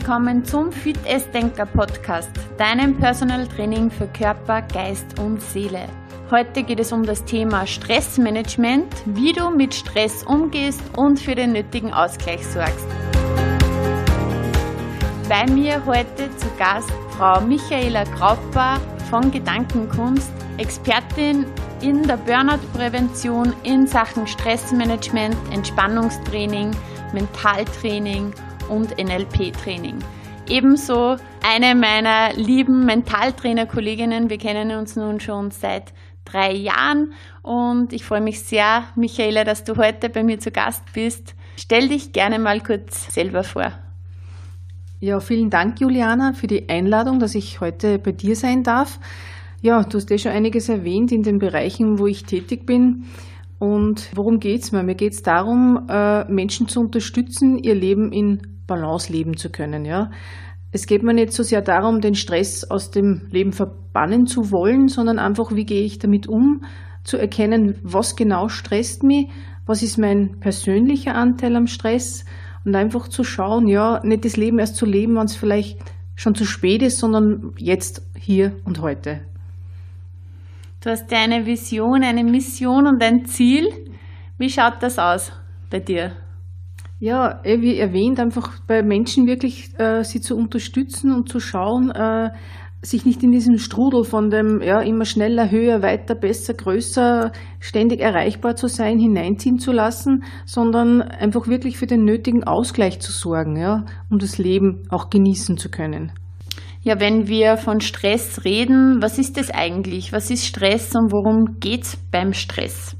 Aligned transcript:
Willkommen 0.00 0.46
zum 0.46 0.72
Fit 0.72 0.98
Denker 1.34 1.66
Podcast, 1.66 2.30
deinem 2.56 2.96
Personal 2.96 3.46
Training 3.46 3.90
für 3.90 4.06
Körper, 4.06 4.62
Geist 4.62 5.18
und 5.20 5.42
Seele. 5.42 5.90
Heute 6.30 6.62
geht 6.62 6.80
es 6.80 6.90
um 6.90 7.04
das 7.04 7.22
Thema 7.26 7.66
Stressmanagement, 7.66 8.86
wie 9.04 9.34
du 9.34 9.50
mit 9.50 9.74
Stress 9.74 10.22
umgehst 10.22 10.80
und 10.96 11.20
für 11.20 11.34
den 11.34 11.52
nötigen 11.52 11.92
Ausgleich 11.92 12.46
sorgst. 12.46 12.86
Bei 15.28 15.44
mir 15.52 15.84
heute 15.84 16.34
zu 16.34 16.46
Gast 16.58 16.90
Frau 17.18 17.42
Michaela 17.42 18.04
Grauper 18.04 18.80
von 19.10 19.30
Gedankenkunst, 19.30 20.32
Expertin 20.56 21.44
in 21.82 22.04
der 22.04 22.16
Burnout-Prävention 22.16 23.52
in 23.64 23.86
Sachen 23.86 24.26
Stressmanagement, 24.26 25.36
Entspannungstraining, 25.52 26.70
Mentaltraining 27.12 28.32
und 28.70 28.96
NLP-Training. 28.98 29.98
Ebenso 30.48 31.16
eine 31.46 31.74
meiner 31.74 32.32
lieben 32.34 32.84
Mentaltrainer-Kolleginnen. 32.86 34.30
Wir 34.30 34.38
kennen 34.38 34.76
uns 34.76 34.96
nun 34.96 35.20
schon 35.20 35.50
seit 35.50 35.92
drei 36.24 36.52
Jahren 36.52 37.12
und 37.42 37.92
ich 37.92 38.04
freue 38.04 38.20
mich 38.20 38.42
sehr, 38.42 38.84
Michaela, 38.96 39.44
dass 39.44 39.64
du 39.64 39.76
heute 39.76 40.08
bei 40.08 40.22
mir 40.22 40.38
zu 40.38 40.50
Gast 40.50 40.82
bist. 40.92 41.34
Stell 41.56 41.88
dich 41.88 42.12
gerne 42.12 42.38
mal 42.38 42.60
kurz 42.60 43.12
selber 43.12 43.44
vor. 43.44 43.72
Ja, 44.98 45.20
vielen 45.20 45.50
Dank, 45.50 45.80
Juliana, 45.80 46.34
für 46.34 46.46
die 46.46 46.68
Einladung, 46.68 47.20
dass 47.20 47.34
ich 47.34 47.60
heute 47.60 47.98
bei 47.98 48.12
dir 48.12 48.36
sein 48.36 48.62
darf. 48.62 49.00
Ja, 49.62 49.82
du 49.82 49.98
hast 49.98 50.10
ja 50.10 50.18
schon 50.18 50.32
einiges 50.32 50.68
erwähnt 50.68 51.12
in 51.12 51.22
den 51.22 51.38
Bereichen, 51.38 51.98
wo 51.98 52.06
ich 52.06 52.24
tätig 52.24 52.66
bin. 52.66 53.04
Und 53.58 54.10
worum 54.14 54.40
geht 54.40 54.62
es 54.62 54.72
mir? 54.72 54.82
Mir 54.82 54.94
geht 54.94 55.12
es 55.12 55.22
darum, 55.22 55.86
äh, 55.88 56.24
Menschen 56.24 56.66
zu 56.66 56.80
unterstützen, 56.80 57.58
ihr 57.58 57.74
Leben 57.74 58.10
in 58.10 58.59
Balance 58.70 59.12
leben 59.12 59.36
zu 59.36 59.50
können. 59.50 59.84
Ja? 59.84 60.10
Es 60.70 60.86
geht 60.86 61.02
mir 61.02 61.12
nicht 61.12 61.32
so 61.32 61.42
sehr 61.42 61.60
darum, 61.60 62.00
den 62.00 62.14
Stress 62.14 62.62
aus 62.64 62.92
dem 62.92 63.22
Leben 63.30 63.52
verbannen 63.52 64.28
zu 64.28 64.52
wollen, 64.52 64.86
sondern 64.86 65.18
einfach, 65.18 65.54
wie 65.54 65.66
gehe 65.66 65.82
ich 65.82 65.98
damit 65.98 66.28
um, 66.28 66.64
zu 67.02 67.16
erkennen, 67.16 67.74
was 67.82 68.14
genau 68.14 68.48
stresst 68.48 69.02
mich, 69.02 69.26
was 69.66 69.82
ist 69.82 69.98
mein 69.98 70.38
persönlicher 70.38 71.16
Anteil 71.16 71.56
am 71.56 71.66
Stress 71.66 72.24
und 72.64 72.76
einfach 72.76 73.08
zu 73.08 73.24
schauen, 73.24 73.66
ja, 73.66 74.00
nicht 74.04 74.24
das 74.24 74.36
Leben 74.36 74.60
erst 74.60 74.76
zu 74.76 74.86
leben, 74.86 75.16
wenn 75.16 75.24
es 75.24 75.34
vielleicht 75.34 75.78
schon 76.14 76.36
zu 76.36 76.44
spät 76.44 76.82
ist, 76.82 76.98
sondern 76.98 77.52
jetzt, 77.56 78.02
hier 78.14 78.52
und 78.64 78.80
heute. 78.80 79.22
Du 80.82 80.90
hast 80.90 81.10
ja 81.10 81.18
eine 81.18 81.46
Vision, 81.46 82.04
eine 82.04 82.22
Mission 82.22 82.86
und 82.86 83.02
ein 83.02 83.24
Ziel. 83.24 83.66
Wie 84.38 84.50
schaut 84.50 84.82
das 84.82 84.98
aus 84.98 85.32
bei 85.70 85.80
dir? 85.80 86.12
Ja, 87.00 87.40
eh, 87.44 87.62
wie 87.62 87.78
erwähnt, 87.78 88.20
einfach 88.20 88.60
bei 88.66 88.82
Menschen 88.82 89.26
wirklich 89.26 89.70
äh, 89.78 90.04
sie 90.04 90.20
zu 90.20 90.36
unterstützen 90.36 91.12
und 91.12 91.30
zu 91.30 91.40
schauen, 91.40 91.90
äh, 91.90 92.28
sich 92.82 93.06
nicht 93.06 93.22
in 93.22 93.32
diesen 93.32 93.58
Strudel 93.58 94.04
von 94.04 94.28
dem 94.28 94.60
ja 94.60 94.80
immer 94.80 95.06
schneller, 95.06 95.50
höher, 95.50 95.82
weiter, 95.82 96.14
besser, 96.14 96.52
größer, 96.52 97.32
ständig 97.58 98.00
erreichbar 98.00 98.54
zu 98.54 98.68
sein, 98.68 98.98
hineinziehen 98.98 99.58
zu 99.58 99.72
lassen, 99.72 100.24
sondern 100.44 101.00
einfach 101.00 101.48
wirklich 101.48 101.78
für 101.78 101.86
den 101.86 102.04
nötigen 102.04 102.44
Ausgleich 102.44 103.00
zu 103.00 103.12
sorgen, 103.12 103.56
ja, 103.56 103.86
um 104.10 104.18
das 104.18 104.36
Leben 104.36 104.82
auch 104.90 105.08
genießen 105.08 105.56
zu 105.56 105.70
können. 105.70 106.12
Ja, 106.82 107.00
wenn 107.00 107.28
wir 107.28 107.56
von 107.56 107.80
Stress 107.80 108.44
reden, 108.44 109.00
was 109.00 109.18
ist 109.18 109.38
das 109.38 109.50
eigentlich? 109.50 110.12
Was 110.12 110.30
ist 110.30 110.46
Stress 110.46 110.94
und 110.94 111.12
worum 111.12 111.60
geht's 111.60 111.96
beim 112.10 112.34
Stress? 112.34 112.94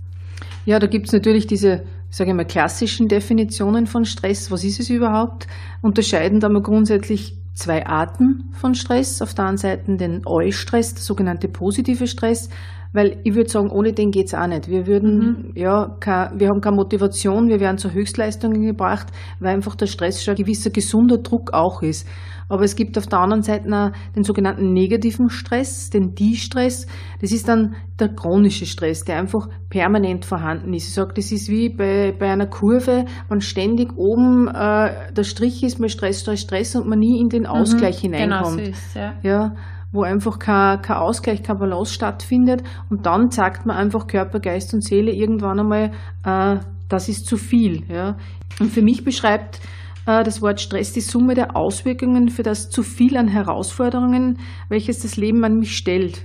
Ja, 0.65 0.79
da 0.79 0.87
gibt's 0.87 1.13
natürlich 1.13 1.47
diese 1.47 1.85
sage 2.11 2.31
ich 2.31 2.37
mal, 2.37 2.45
klassischen 2.45 3.09
Definitionen 3.09 3.87
von 3.87 4.05
Stress, 4.05 4.51
was 4.51 4.65
ist 4.65 4.81
es 4.81 4.91
überhaupt, 4.91 5.47
unterscheiden 5.81 6.41
da 6.41 6.49
mal 6.49 6.63
grundsätzlich 6.63 7.37
zwei 7.55 7.87
Arten 7.87 8.51
von 8.53 8.75
Stress. 8.75 9.23
Auf 9.23 9.35
der 9.35 9.47
einen 9.47 9.57
Seite 9.57 9.97
den 9.97 10.23
Eu-Stress, 10.27 10.95
der 10.95 11.03
sogenannte 11.03 11.49
positive 11.49 12.07
Stress, 12.07 12.49
weil 12.93 13.21
ich 13.23 13.35
würde 13.35 13.51
sagen, 13.51 13.71
ohne 13.71 13.93
den 13.93 14.11
geht's 14.11 14.35
auch 14.35 14.47
nicht. 14.47 14.69
Wir 14.69 14.87
würden, 14.87 15.19
mhm. 15.19 15.53
ja, 15.55 15.97
kein, 16.01 16.41
wir 16.41 16.49
haben 16.49 16.61
keine 16.61 16.77
Motivation, 16.77 17.49
wir 17.49 17.61
werden 17.61 17.79
zu 17.79 17.93
Höchstleistungen 17.93 18.63
gebracht, 18.63 19.09
weil 19.39 19.55
einfach 19.55 19.77
der 19.77 19.87
Stress 19.87 20.25
schon 20.25 20.35
ein 20.35 20.43
gewisser 20.43 20.71
gesunder 20.71 21.19
Druck 21.19 21.53
auch 21.53 21.83
ist. 21.83 22.09
Aber 22.51 22.65
es 22.65 22.77
gibt 22.77 22.99
auf 22.99 23.07
der 23.07 23.21
anderen 23.21 23.43
Seite 23.43 23.93
den 24.15 24.25
sogenannten 24.25 24.73
negativen 24.73 25.31
Stress, 25.31 25.89
den 25.89 26.15
Die-Stress. 26.15 26.87
Das 27.21 27.33
ist 27.33 27.49
dann 27.49 27.77
der 27.99 28.09
chronische 28.09 28.67
Stress, 28.67 29.05
der 29.05 29.19
einfach 29.19 29.49
permanent 29.71 30.25
vorhanden 30.25 30.75
ist. 30.75 30.89
Ich 30.89 30.95
sage, 30.95 31.15
das 31.15 31.31
ist 31.31 31.49
wie 31.49 31.69
bei, 31.69 32.13
bei 32.19 32.31
einer 32.31 32.47
Kurve, 32.47 33.05
wenn 33.29 33.41
ständig 33.41 33.97
oben 33.97 34.49
äh, 34.49 35.13
der 35.13 35.25
Strich 35.25 35.63
ist 35.63 35.79
mit 35.79 35.93
Stress, 35.93 36.21
Stress, 36.21 36.41
Stress 36.41 36.75
und 36.75 36.89
man 36.89 36.99
nie 36.99 37.21
in 37.21 37.29
den 37.29 37.43
mhm. 37.43 37.51
Ausgleich 37.51 38.03
mhm, 38.03 38.13
hineinkommt. 38.13 38.57
Genau 38.59 38.65
so 38.65 38.71
ist, 38.71 38.95
ja. 38.95 39.15
ja 39.23 39.53
wo 39.93 40.03
einfach 40.03 40.39
kein, 40.39 40.83
kein 40.83 40.97
Ausgleich, 40.97 41.43
kein 41.43 41.59
Balance 41.59 41.95
stattfindet. 41.95 42.63
Und 42.91 43.07
dann 43.07 43.31
sagt 43.31 43.67
man 43.67 43.77
einfach 43.77 44.07
Körper, 44.07 44.41
Geist 44.41 44.73
und 44.73 44.85
Seele 44.85 45.13
irgendwann 45.13 45.61
einmal, 45.61 45.91
äh, 46.25 46.61
das 46.89 47.09
ist 47.09 47.27
zu 47.27 47.37
viel. 47.37 47.85
Ja. 47.89 48.17
Und 48.61 48.71
für 48.71 48.83
mich 48.83 49.05
beschreibt 49.05 49.61
das 50.05 50.43
Wort 50.43 50.61
Stress 50.61 50.93
die 50.93 51.01
Summe 51.01 51.35
der 51.35 51.57
Auswirkungen 51.57 52.29
für 52.29 52.43
das 52.43 52.71
zu 52.71 52.83
viel 52.83 53.17
an 53.17 53.29
Herausforderungen, 53.29 54.39
welches 54.69 55.01
das 55.01 55.17
Leben 55.17 55.45
an 55.45 55.59
mich 55.59 55.77
stellt. 55.77 56.23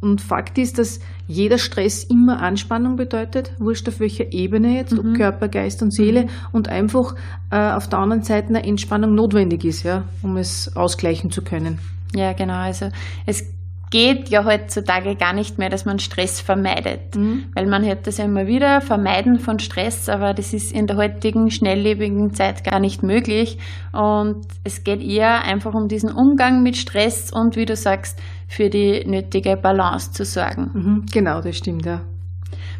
Und 0.00 0.20
Fakt 0.20 0.58
ist, 0.58 0.78
dass 0.78 1.00
jeder 1.26 1.58
Stress 1.58 2.04
immer 2.04 2.40
Anspannung 2.40 2.96
bedeutet, 2.96 3.52
wurscht 3.58 3.88
auf 3.88 3.98
welcher 3.98 4.32
Ebene 4.32 4.76
jetzt, 4.76 4.92
mhm. 4.92 4.98
ob 5.00 5.14
Körper, 5.16 5.48
Geist 5.48 5.82
und 5.82 5.92
Seele, 5.92 6.22
mhm. 6.22 6.28
und 6.52 6.68
einfach 6.68 7.16
äh, 7.50 7.72
auf 7.72 7.88
der 7.88 7.98
anderen 7.98 8.22
Seite 8.22 8.48
eine 8.48 8.62
Entspannung 8.62 9.14
notwendig 9.14 9.64
ist, 9.64 9.82
ja, 9.82 10.04
um 10.22 10.36
es 10.36 10.76
ausgleichen 10.76 11.32
zu 11.32 11.42
können. 11.42 11.80
Ja, 12.14 12.32
genau. 12.32 12.54
Also 12.54 12.90
es 13.26 13.44
geht 13.90 14.28
ja 14.28 14.44
heutzutage 14.44 15.16
gar 15.16 15.32
nicht 15.32 15.58
mehr, 15.58 15.70
dass 15.70 15.84
man 15.84 15.98
Stress 15.98 16.40
vermeidet. 16.40 17.16
Mhm. 17.16 17.46
Weil 17.54 17.66
man 17.66 17.84
hört 17.84 18.06
das 18.06 18.18
ja 18.18 18.24
immer 18.24 18.46
wieder, 18.46 18.80
Vermeiden 18.80 19.38
von 19.38 19.58
Stress, 19.58 20.08
aber 20.08 20.34
das 20.34 20.52
ist 20.52 20.72
in 20.72 20.86
der 20.86 20.96
heutigen 20.96 21.50
schnelllebigen 21.50 22.34
Zeit 22.34 22.64
gar 22.64 22.80
nicht 22.80 23.02
möglich. 23.02 23.58
Und 23.92 24.46
es 24.64 24.84
geht 24.84 25.02
eher 25.02 25.42
einfach 25.44 25.74
um 25.74 25.88
diesen 25.88 26.10
Umgang 26.10 26.62
mit 26.62 26.76
Stress 26.76 27.32
und, 27.32 27.56
wie 27.56 27.64
du 27.64 27.76
sagst, 27.76 28.20
für 28.46 28.68
die 28.68 29.04
nötige 29.06 29.56
Balance 29.56 30.12
zu 30.12 30.24
sorgen. 30.24 30.70
Mhm. 30.74 31.06
Genau, 31.12 31.40
das 31.40 31.56
stimmt, 31.56 31.86
ja. 31.86 32.02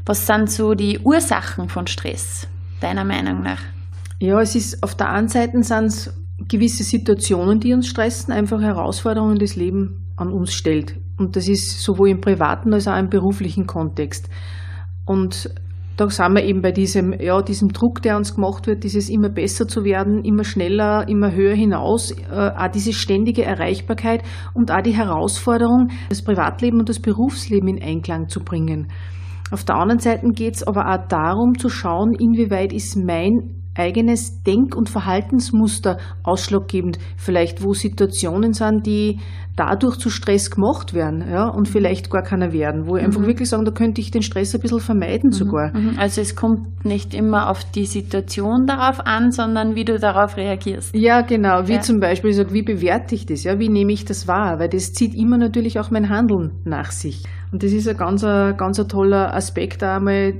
Was 0.04 0.26
sind 0.26 0.50
so 0.50 0.75
die 0.75 0.98
Ursachen 0.98 1.69
von 1.69 1.86
Stress, 1.86 2.48
deiner 2.80 3.04
Meinung 3.04 3.42
nach? 3.42 3.60
Ja, 4.20 4.40
es 4.40 4.54
ist 4.54 4.82
auf 4.82 4.94
der 4.94 5.10
einen 5.10 5.28
Seite 5.28 5.62
sind 5.62 5.86
es 5.86 6.14
gewisse 6.48 6.84
Situationen, 6.84 7.60
die 7.60 7.75
uns 7.75 7.88
stressen, 7.88 8.32
einfach 8.32 8.60
Herausforderungen 8.60 9.38
des 9.38 9.56
Lebens 9.56 9.90
an 10.18 10.32
uns 10.32 10.52
stellt. 10.52 10.96
Und 11.16 11.36
das 11.36 11.48
ist 11.48 11.80
sowohl 11.80 12.10
im 12.10 12.20
privaten 12.20 12.72
als 12.72 12.88
auch 12.88 12.98
im 12.98 13.08
beruflichen 13.08 13.66
Kontext. 13.66 14.28
Und 15.04 15.50
da 15.96 16.08
sind 16.08 16.34
wir 16.34 16.44
eben 16.44 16.62
bei 16.62 16.70
diesem, 16.70 17.12
ja, 17.18 17.42
diesem 17.42 17.70
Druck, 17.70 18.02
der 18.02 18.16
uns 18.16 18.34
gemacht 18.34 18.68
wird, 18.68 18.84
dieses 18.84 19.08
immer 19.08 19.30
besser 19.30 19.66
zu 19.66 19.82
werden, 19.82 20.22
immer 20.24 20.44
schneller, 20.44 21.08
immer 21.08 21.32
höher 21.32 21.54
hinaus, 21.54 22.12
äh, 22.12 22.50
auch 22.56 22.68
diese 22.68 22.92
ständige 22.92 23.44
Erreichbarkeit 23.44 24.22
und 24.54 24.70
auch 24.70 24.80
die 24.80 24.94
Herausforderung, 24.94 25.88
das 26.08 26.22
Privatleben 26.22 26.78
und 26.78 26.88
das 26.88 27.00
Berufsleben 27.00 27.68
in 27.68 27.82
Einklang 27.82 28.28
zu 28.28 28.40
bringen. 28.40 28.92
Auf 29.50 29.64
der 29.64 29.74
anderen 29.74 29.98
Seite 29.98 30.28
geht 30.28 30.56
es 30.56 30.62
aber 30.62 30.86
auch 30.88 31.08
darum 31.08 31.58
zu 31.58 31.68
schauen, 31.68 32.12
inwieweit 32.12 32.72
ist 32.72 32.96
mein 32.96 33.57
eigenes 33.78 34.42
Denk- 34.42 34.74
und 34.74 34.90
Verhaltensmuster 34.90 35.98
ausschlaggebend. 36.22 36.98
Vielleicht, 37.16 37.62
wo 37.62 37.72
Situationen 37.75 38.52
sind, 38.52 38.86
die 38.86 39.20
dadurch 39.58 39.96
zu 39.96 40.08
Stress 40.08 40.50
gemacht 40.50 40.94
werden, 40.94 41.25
ja, 41.28 41.48
und 41.48 41.69
vielleicht 41.69 42.10
gar 42.10 42.22
keiner 42.22 42.52
werden, 42.52 42.86
wo 42.86 42.96
ich 42.96 43.02
mhm. 43.02 43.08
einfach 43.08 43.26
wirklich 43.26 43.48
sagen, 43.48 43.64
da 43.64 43.72
könnte 43.72 44.00
ich 44.00 44.10
den 44.10 44.22
Stress 44.22 44.54
ein 44.54 44.60
bisschen 44.60 44.78
vermeiden 44.78 45.30
mhm. 45.30 45.34
sogar. 45.34 45.76
Mhm. 45.76 45.98
Also 45.98 46.20
es 46.20 46.36
kommt 46.36 46.84
nicht 46.84 47.12
immer 47.12 47.50
auf 47.50 47.64
die 47.64 47.86
Situation 47.86 48.66
darauf 48.66 49.00
an, 49.04 49.32
sondern 49.32 49.75
wie 49.75 49.84
du 49.84 49.98
darauf 49.98 50.36
reagierst. 50.36 50.94
Ja, 50.94 51.22
genau, 51.22 51.66
wie 51.66 51.74
ja. 51.74 51.81
zum 51.81 51.98
Beispiel, 51.98 52.31
ich 52.31 52.36
sage, 52.36 52.52
wie 52.52 52.62
bewerte 52.62 53.16
ich 53.16 53.26
das, 53.26 53.42
ja, 53.42 53.58
wie 53.58 53.69
nehme 53.69 53.92
ich 53.92 54.04
das 54.04 54.28
wahr, 54.28 54.60
weil 54.60 54.69
das 54.69 54.92
zieht 54.92 55.14
immer 55.14 55.38
natürlich 55.38 55.81
auch 55.81 55.90
mein 55.90 56.08
Handeln 56.08 56.52
nach 56.64 56.92
sich. 56.92 57.24
Und 57.50 57.64
das 57.64 57.72
ist 57.72 57.88
ein 57.88 57.96
ganz, 57.96 58.22
ganz 58.22 58.78
ein 58.78 58.88
toller 58.88 59.34
Aspekt, 59.34 59.82
da 59.82 59.96
einmal 59.96 60.34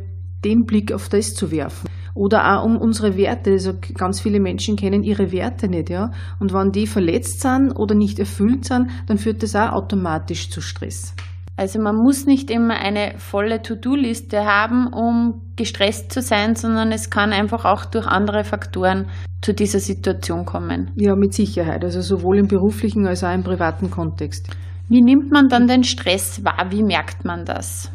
den 0.44 0.64
Blick 0.64 0.93
auf 0.93 1.08
das 1.08 1.34
zu 1.34 1.50
werfen. 1.50 1.88
Oder 2.19 2.59
auch 2.59 2.65
um 2.65 2.76
unsere 2.79 3.17
Werte. 3.17 3.53
Also 3.53 3.75
ganz 3.94 4.20
viele 4.20 4.41
Menschen 4.41 4.75
kennen 4.75 5.05
ihre 5.05 5.31
Werte 5.31 5.69
nicht, 5.69 5.88
ja. 5.88 6.11
Und 6.41 6.53
wenn 6.53 6.73
die 6.73 6.88
verletzt 6.88 7.43
sind 7.43 7.70
oder 7.70 7.94
nicht 7.94 8.19
erfüllt 8.19 8.65
sind, 8.65 8.91
dann 9.06 9.19
führt 9.19 9.44
das 9.44 9.55
auch 9.55 9.70
automatisch 9.70 10.50
zu 10.50 10.61
Stress. 10.61 11.15
Also 11.56 11.81
man 11.81 11.94
muss 11.94 12.26
nicht 12.26 12.50
immer 12.50 12.75
eine 12.75 13.15
volle 13.19 13.62
To-Do-Liste 13.62 14.44
haben, 14.44 14.88
um 14.93 15.43
gestresst 15.55 16.11
zu 16.11 16.20
sein, 16.20 16.56
sondern 16.56 16.91
es 16.91 17.09
kann 17.09 17.32
einfach 17.32 17.65
auch 17.65 17.85
durch 17.85 18.06
andere 18.06 18.43
Faktoren 18.43 19.06
zu 19.41 19.55
dieser 19.55 19.79
Situation 19.79 20.44
kommen. 20.44 20.91
Ja, 20.97 21.15
mit 21.15 21.35
Sicherheit. 21.35 21.85
Also 21.85 22.00
sowohl 22.00 22.38
im 22.38 22.49
beruflichen 22.49 23.06
als 23.06 23.23
auch 23.23 23.32
im 23.32 23.44
privaten 23.44 23.91
Kontext. 23.91 24.49
Wie 24.88 25.03
nimmt 25.03 25.31
man 25.31 25.49
dann 25.49 25.69
den 25.69 25.85
Stress 25.85 26.44
wahr? 26.44 26.67
Wie 26.70 26.82
merkt 26.82 27.25
man 27.25 27.44
das? 27.44 27.93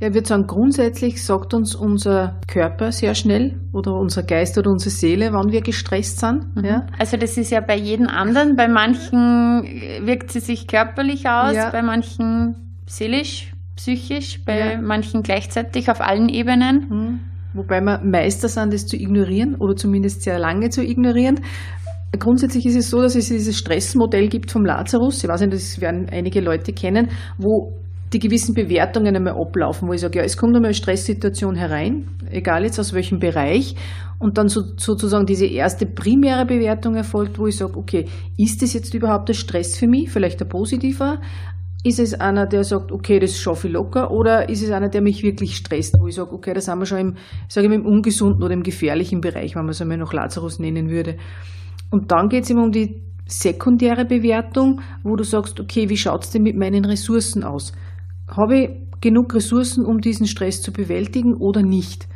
Ja, 0.00 0.08
ich 0.08 0.14
würde 0.14 0.28
sagen, 0.28 0.46
grundsätzlich 0.46 1.24
sagt 1.24 1.54
uns 1.54 1.74
unser 1.74 2.38
Körper 2.46 2.92
sehr 2.92 3.16
schnell 3.16 3.60
oder 3.72 3.94
unser 3.94 4.22
Geist 4.22 4.56
oder 4.56 4.70
unsere 4.70 4.90
Seele, 4.90 5.32
wann 5.32 5.50
wir 5.50 5.60
gestresst 5.60 6.20
sind. 6.20 6.54
Mhm. 6.54 6.64
Ja. 6.64 6.86
Also 6.98 7.16
das 7.16 7.36
ist 7.36 7.50
ja 7.50 7.60
bei 7.60 7.76
jedem 7.76 8.06
anderen. 8.06 8.54
Bei 8.54 8.68
manchen 8.68 9.64
wirkt 10.06 10.30
sie 10.30 10.38
sich 10.38 10.68
körperlich 10.68 11.28
aus, 11.28 11.54
ja. 11.54 11.70
bei 11.70 11.82
manchen 11.82 12.54
seelisch, 12.86 13.52
psychisch, 13.74 14.44
bei 14.44 14.74
ja. 14.74 14.80
manchen 14.80 15.22
gleichzeitig 15.22 15.90
auf 15.90 16.00
allen 16.00 16.28
Ebenen. 16.28 16.86
Mhm. 16.88 17.20
Wobei 17.54 17.80
wir 17.80 18.00
Meister 18.04 18.48
sind, 18.48 18.72
das 18.72 18.86
zu 18.86 18.96
ignorieren 18.96 19.56
oder 19.56 19.74
zumindest 19.74 20.22
sehr 20.22 20.38
lange 20.38 20.68
zu 20.68 20.80
ignorieren. 20.80 21.40
Grundsätzlich 22.16 22.66
ist 22.66 22.76
es 22.76 22.90
so, 22.90 23.02
dass 23.02 23.16
es 23.16 23.28
dieses 23.28 23.58
Stressmodell 23.58 24.28
gibt 24.28 24.52
vom 24.52 24.64
Lazarus. 24.64 25.24
Ich 25.24 25.28
weiß 25.28 25.40
nicht, 25.40 25.54
das 25.54 25.80
werden 25.80 26.08
einige 26.08 26.40
Leute 26.40 26.72
kennen, 26.72 27.08
wo 27.36 27.72
die 28.12 28.18
gewissen 28.18 28.54
Bewertungen 28.54 29.14
einmal 29.14 29.34
ablaufen, 29.34 29.88
wo 29.88 29.92
ich 29.92 30.00
sage, 30.00 30.18
ja, 30.18 30.24
es 30.24 30.36
kommt 30.36 30.54
einmal 30.54 30.68
eine 30.68 30.74
Stresssituation 30.74 31.54
herein, 31.54 32.08
egal 32.30 32.64
jetzt 32.64 32.78
aus 32.78 32.92
welchem 32.92 33.18
Bereich, 33.18 33.74
und 34.18 34.38
dann 34.38 34.48
so, 34.48 34.62
sozusagen 34.76 35.26
diese 35.26 35.46
erste 35.46 35.86
primäre 35.86 36.44
Bewertung 36.44 36.94
erfolgt, 36.96 37.38
wo 37.38 37.46
ich 37.46 37.56
sage, 37.56 37.76
okay, 37.76 38.06
ist 38.36 38.62
das 38.62 38.72
jetzt 38.72 38.94
überhaupt 38.94 39.28
ein 39.30 39.34
Stress 39.34 39.76
für 39.76 39.86
mich, 39.86 40.10
vielleicht 40.10 40.42
ein 40.42 40.48
positiver? 40.48 41.20
Ist 41.84 42.00
es 42.00 42.14
einer, 42.14 42.46
der 42.46 42.64
sagt, 42.64 42.90
okay, 42.90 43.20
das 43.20 43.38
schaffe 43.38 43.68
ich 43.68 43.72
locker, 43.74 44.10
oder 44.10 44.48
ist 44.48 44.62
es 44.62 44.70
einer, 44.70 44.88
der 44.88 45.02
mich 45.02 45.22
wirklich 45.22 45.56
stresst, 45.56 45.94
wo 46.00 46.08
ich 46.08 46.16
sage, 46.16 46.32
okay, 46.32 46.52
da 46.52 46.60
sind 46.60 46.78
wir 46.78 46.86
schon 46.86 46.98
im, 46.98 47.14
sage 47.48 47.66
ich 47.66 47.68
mal, 47.70 47.78
im 47.78 47.86
ungesunden 47.86 48.42
oder 48.42 48.54
im 48.54 48.64
gefährlichen 48.64 49.20
Bereich, 49.20 49.54
wenn 49.54 49.62
man 49.62 49.70
es 49.70 49.80
einmal 49.80 49.98
noch 49.98 50.12
Lazarus 50.12 50.58
nennen 50.58 50.90
würde. 50.90 51.16
Und 51.90 52.10
dann 52.10 52.28
geht 52.28 52.44
es 52.44 52.50
immer 52.50 52.64
um 52.64 52.72
die 52.72 53.02
sekundäre 53.26 54.04
Bewertung, 54.04 54.80
wo 55.04 55.14
du 55.14 55.22
sagst, 55.22 55.60
okay, 55.60 55.88
wie 55.88 55.96
schaut 55.96 56.24
es 56.24 56.30
denn 56.30 56.42
mit 56.42 56.56
meinen 56.56 56.84
Ressourcen 56.84 57.44
aus? 57.44 57.72
Habe 58.28 58.58
ich 58.58 58.70
genug 59.00 59.34
Ressourcen, 59.34 59.84
um 59.84 60.00
diesen 60.00 60.26
Stress 60.26 60.62
zu 60.62 60.72
bewältigen 60.72 61.34
oder 61.34 61.62
nicht? 61.62 62.08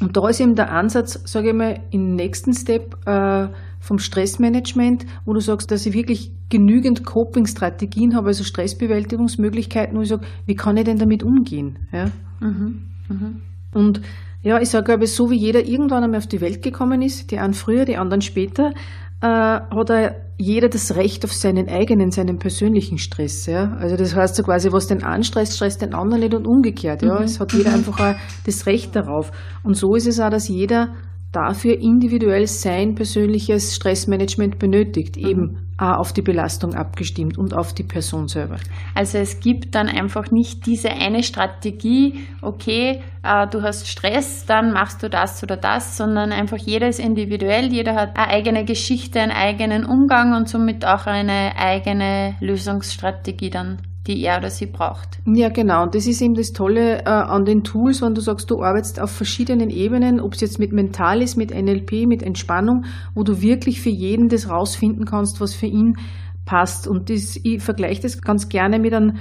Und 0.00 0.16
da 0.16 0.28
ist 0.28 0.40
eben 0.40 0.56
der 0.56 0.72
Ansatz, 0.72 1.20
sage 1.24 1.50
ich 1.50 1.54
mal, 1.54 1.80
im 1.90 2.16
nächsten 2.16 2.52
Step 2.52 3.06
äh, 3.06 3.48
vom 3.80 3.98
Stressmanagement, 3.98 5.06
wo 5.24 5.32
du 5.32 5.40
sagst, 5.40 5.70
dass 5.70 5.86
ich 5.86 5.92
wirklich 5.92 6.32
genügend 6.48 7.04
Coping-Strategien 7.04 8.14
habe, 8.14 8.28
also 8.28 8.44
Stressbewältigungsmöglichkeiten, 8.44 9.96
wo 9.96 10.02
ich 10.02 10.08
sage, 10.08 10.26
wie 10.46 10.56
kann 10.56 10.76
ich 10.76 10.84
denn 10.84 10.98
damit 10.98 11.22
umgehen? 11.22 11.78
Ja? 11.92 12.10
Mhm, 12.40 12.82
mh. 13.08 13.30
Und 13.72 14.00
ja, 14.42 14.60
ich 14.60 14.68
sage 14.68 14.92
aber, 14.92 15.06
so 15.06 15.30
wie 15.30 15.36
jeder 15.36 15.64
irgendwann 15.64 16.04
einmal 16.04 16.18
auf 16.18 16.26
die 16.26 16.40
Welt 16.40 16.62
gekommen 16.62 17.00
ist, 17.00 17.30
die 17.30 17.38
einen 17.38 17.54
früher, 17.54 17.84
die 17.84 17.96
anderen 17.96 18.20
später, 18.20 18.72
äh, 19.20 19.26
hat 19.26 19.90
er 19.90 20.16
jeder 20.36 20.68
das 20.68 20.96
Recht 20.96 21.24
auf 21.24 21.32
seinen 21.32 21.68
eigenen, 21.68 22.10
seinen 22.10 22.38
persönlichen 22.38 22.98
Stress. 22.98 23.46
Ja? 23.46 23.72
Also 23.78 23.96
das 23.96 24.14
heißt 24.14 24.34
so 24.34 24.42
quasi, 24.42 24.72
was 24.72 24.86
den 24.86 25.04
einen 25.04 25.22
stresst, 25.22 25.56
stresst 25.56 25.82
den 25.82 25.94
anderen 25.94 26.22
nicht 26.22 26.34
und 26.34 26.46
umgekehrt. 26.46 27.02
Ja? 27.02 27.18
Mhm. 27.18 27.24
Es 27.24 27.38
hat 27.40 27.52
jeder 27.52 27.72
einfach 27.72 27.98
auch 28.00 28.14
das 28.44 28.66
Recht 28.66 28.96
darauf. 28.96 29.30
Und 29.62 29.76
so 29.76 29.94
ist 29.94 30.06
es 30.06 30.18
auch, 30.20 30.30
dass 30.30 30.48
jeder 30.48 30.94
dafür 31.34 31.78
individuell 31.78 32.46
sein 32.46 32.94
persönliches 32.94 33.74
Stressmanagement 33.74 34.58
benötigt, 34.58 35.16
mhm. 35.16 35.26
eben 35.26 35.58
auch 35.76 35.98
auf 35.98 36.12
die 36.12 36.22
Belastung 36.22 36.74
abgestimmt 36.74 37.36
und 37.36 37.54
auf 37.54 37.74
die 37.74 37.82
Person 37.82 38.28
selber. 38.28 38.58
Also 38.94 39.18
es 39.18 39.40
gibt 39.40 39.74
dann 39.74 39.88
einfach 39.88 40.30
nicht 40.30 40.66
diese 40.66 40.90
eine 40.90 41.22
Strategie, 41.22 42.26
okay, 42.42 43.02
äh, 43.24 43.46
du 43.48 43.62
hast 43.62 43.88
Stress, 43.88 44.46
dann 44.46 44.72
machst 44.72 45.02
du 45.02 45.10
das 45.10 45.42
oder 45.42 45.56
das, 45.56 45.96
sondern 45.96 46.30
einfach 46.32 46.58
jeder 46.58 46.88
ist 46.88 47.00
individuell, 47.00 47.72
jeder 47.72 47.94
hat 47.94 48.16
eine 48.16 48.28
eigene 48.28 48.64
Geschichte, 48.64 49.20
einen 49.20 49.32
eigenen 49.32 49.84
Umgang 49.84 50.34
und 50.36 50.48
somit 50.48 50.86
auch 50.86 51.06
eine 51.06 51.56
eigene 51.56 52.36
Lösungsstrategie 52.40 53.50
dann 53.50 53.78
die 54.06 54.22
er 54.22 54.38
oder 54.38 54.50
sie 54.50 54.66
braucht. 54.66 55.18
Ja, 55.26 55.48
genau. 55.48 55.82
Und 55.82 55.94
das 55.94 56.06
ist 56.06 56.20
eben 56.20 56.34
das 56.34 56.52
Tolle 56.52 57.00
äh, 57.00 57.08
an 57.08 57.44
den 57.44 57.62
Tools, 57.62 58.02
wenn 58.02 58.14
du 58.14 58.20
sagst, 58.20 58.50
du 58.50 58.62
arbeitest 58.62 59.00
auf 59.00 59.10
verschiedenen 59.10 59.70
Ebenen, 59.70 60.20
ob 60.20 60.34
es 60.34 60.40
jetzt 60.40 60.58
mit 60.58 60.72
Mental 60.72 61.22
ist, 61.22 61.36
mit 61.36 61.50
NLP, 61.50 62.06
mit 62.06 62.22
Entspannung, 62.22 62.84
wo 63.14 63.22
du 63.22 63.40
wirklich 63.40 63.80
für 63.80 63.90
jeden 63.90 64.28
das 64.28 64.50
rausfinden 64.50 65.06
kannst, 65.06 65.40
was 65.40 65.54
für 65.54 65.66
ihn 65.66 65.96
passt. 66.44 66.86
Und 66.86 67.08
das, 67.08 67.38
ich 67.42 67.62
vergleiche 67.62 68.02
das 68.02 68.20
ganz 68.20 68.48
gerne 68.48 68.78
mit 68.78 68.92
einem 68.92 69.16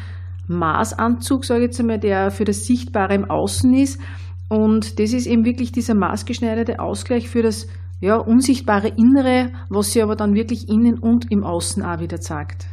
Maßanzug, 0.47 1.45
sage 1.45 1.61
ich 1.61 1.67
jetzt 1.67 1.79
einmal, 1.79 1.99
der 1.99 2.29
für 2.29 2.43
das 2.43 2.65
Sichtbare 2.65 3.15
im 3.15 3.29
Außen 3.29 3.73
ist. 3.73 4.01
Und 4.49 4.99
das 4.99 5.13
ist 5.13 5.27
eben 5.27 5.45
wirklich 5.45 5.71
dieser 5.71 5.95
maßgeschneiderte 5.95 6.79
Ausgleich 6.79 7.29
für 7.29 7.41
das 7.41 7.67
ja, 8.01 8.17
unsichtbare 8.17 8.89
Innere, 8.89 9.51
was 9.69 9.93
sie 9.93 10.01
aber 10.01 10.17
dann 10.17 10.35
wirklich 10.35 10.67
innen 10.67 10.99
und 10.99 11.31
im 11.31 11.45
Außen 11.45 11.81
auch 11.83 12.01
wieder 12.01 12.19
zeigt 12.19 12.67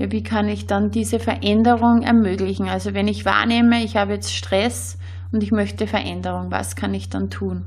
ja, 0.00 0.10
wie 0.10 0.22
kann 0.22 0.48
ich 0.48 0.66
dann 0.66 0.90
diese 0.90 1.20
Veränderung 1.20 2.00
ermöglichen? 2.00 2.70
Also 2.70 2.94
wenn 2.94 3.06
ich 3.06 3.26
wahrnehme, 3.26 3.84
ich 3.84 3.98
habe 3.98 4.14
jetzt 4.14 4.32
Stress 4.32 4.96
und 5.30 5.42
ich 5.42 5.52
möchte 5.52 5.86
Veränderung, 5.86 6.50
was 6.50 6.74
kann 6.74 6.94
ich 6.94 7.10
dann 7.10 7.28
tun? 7.28 7.66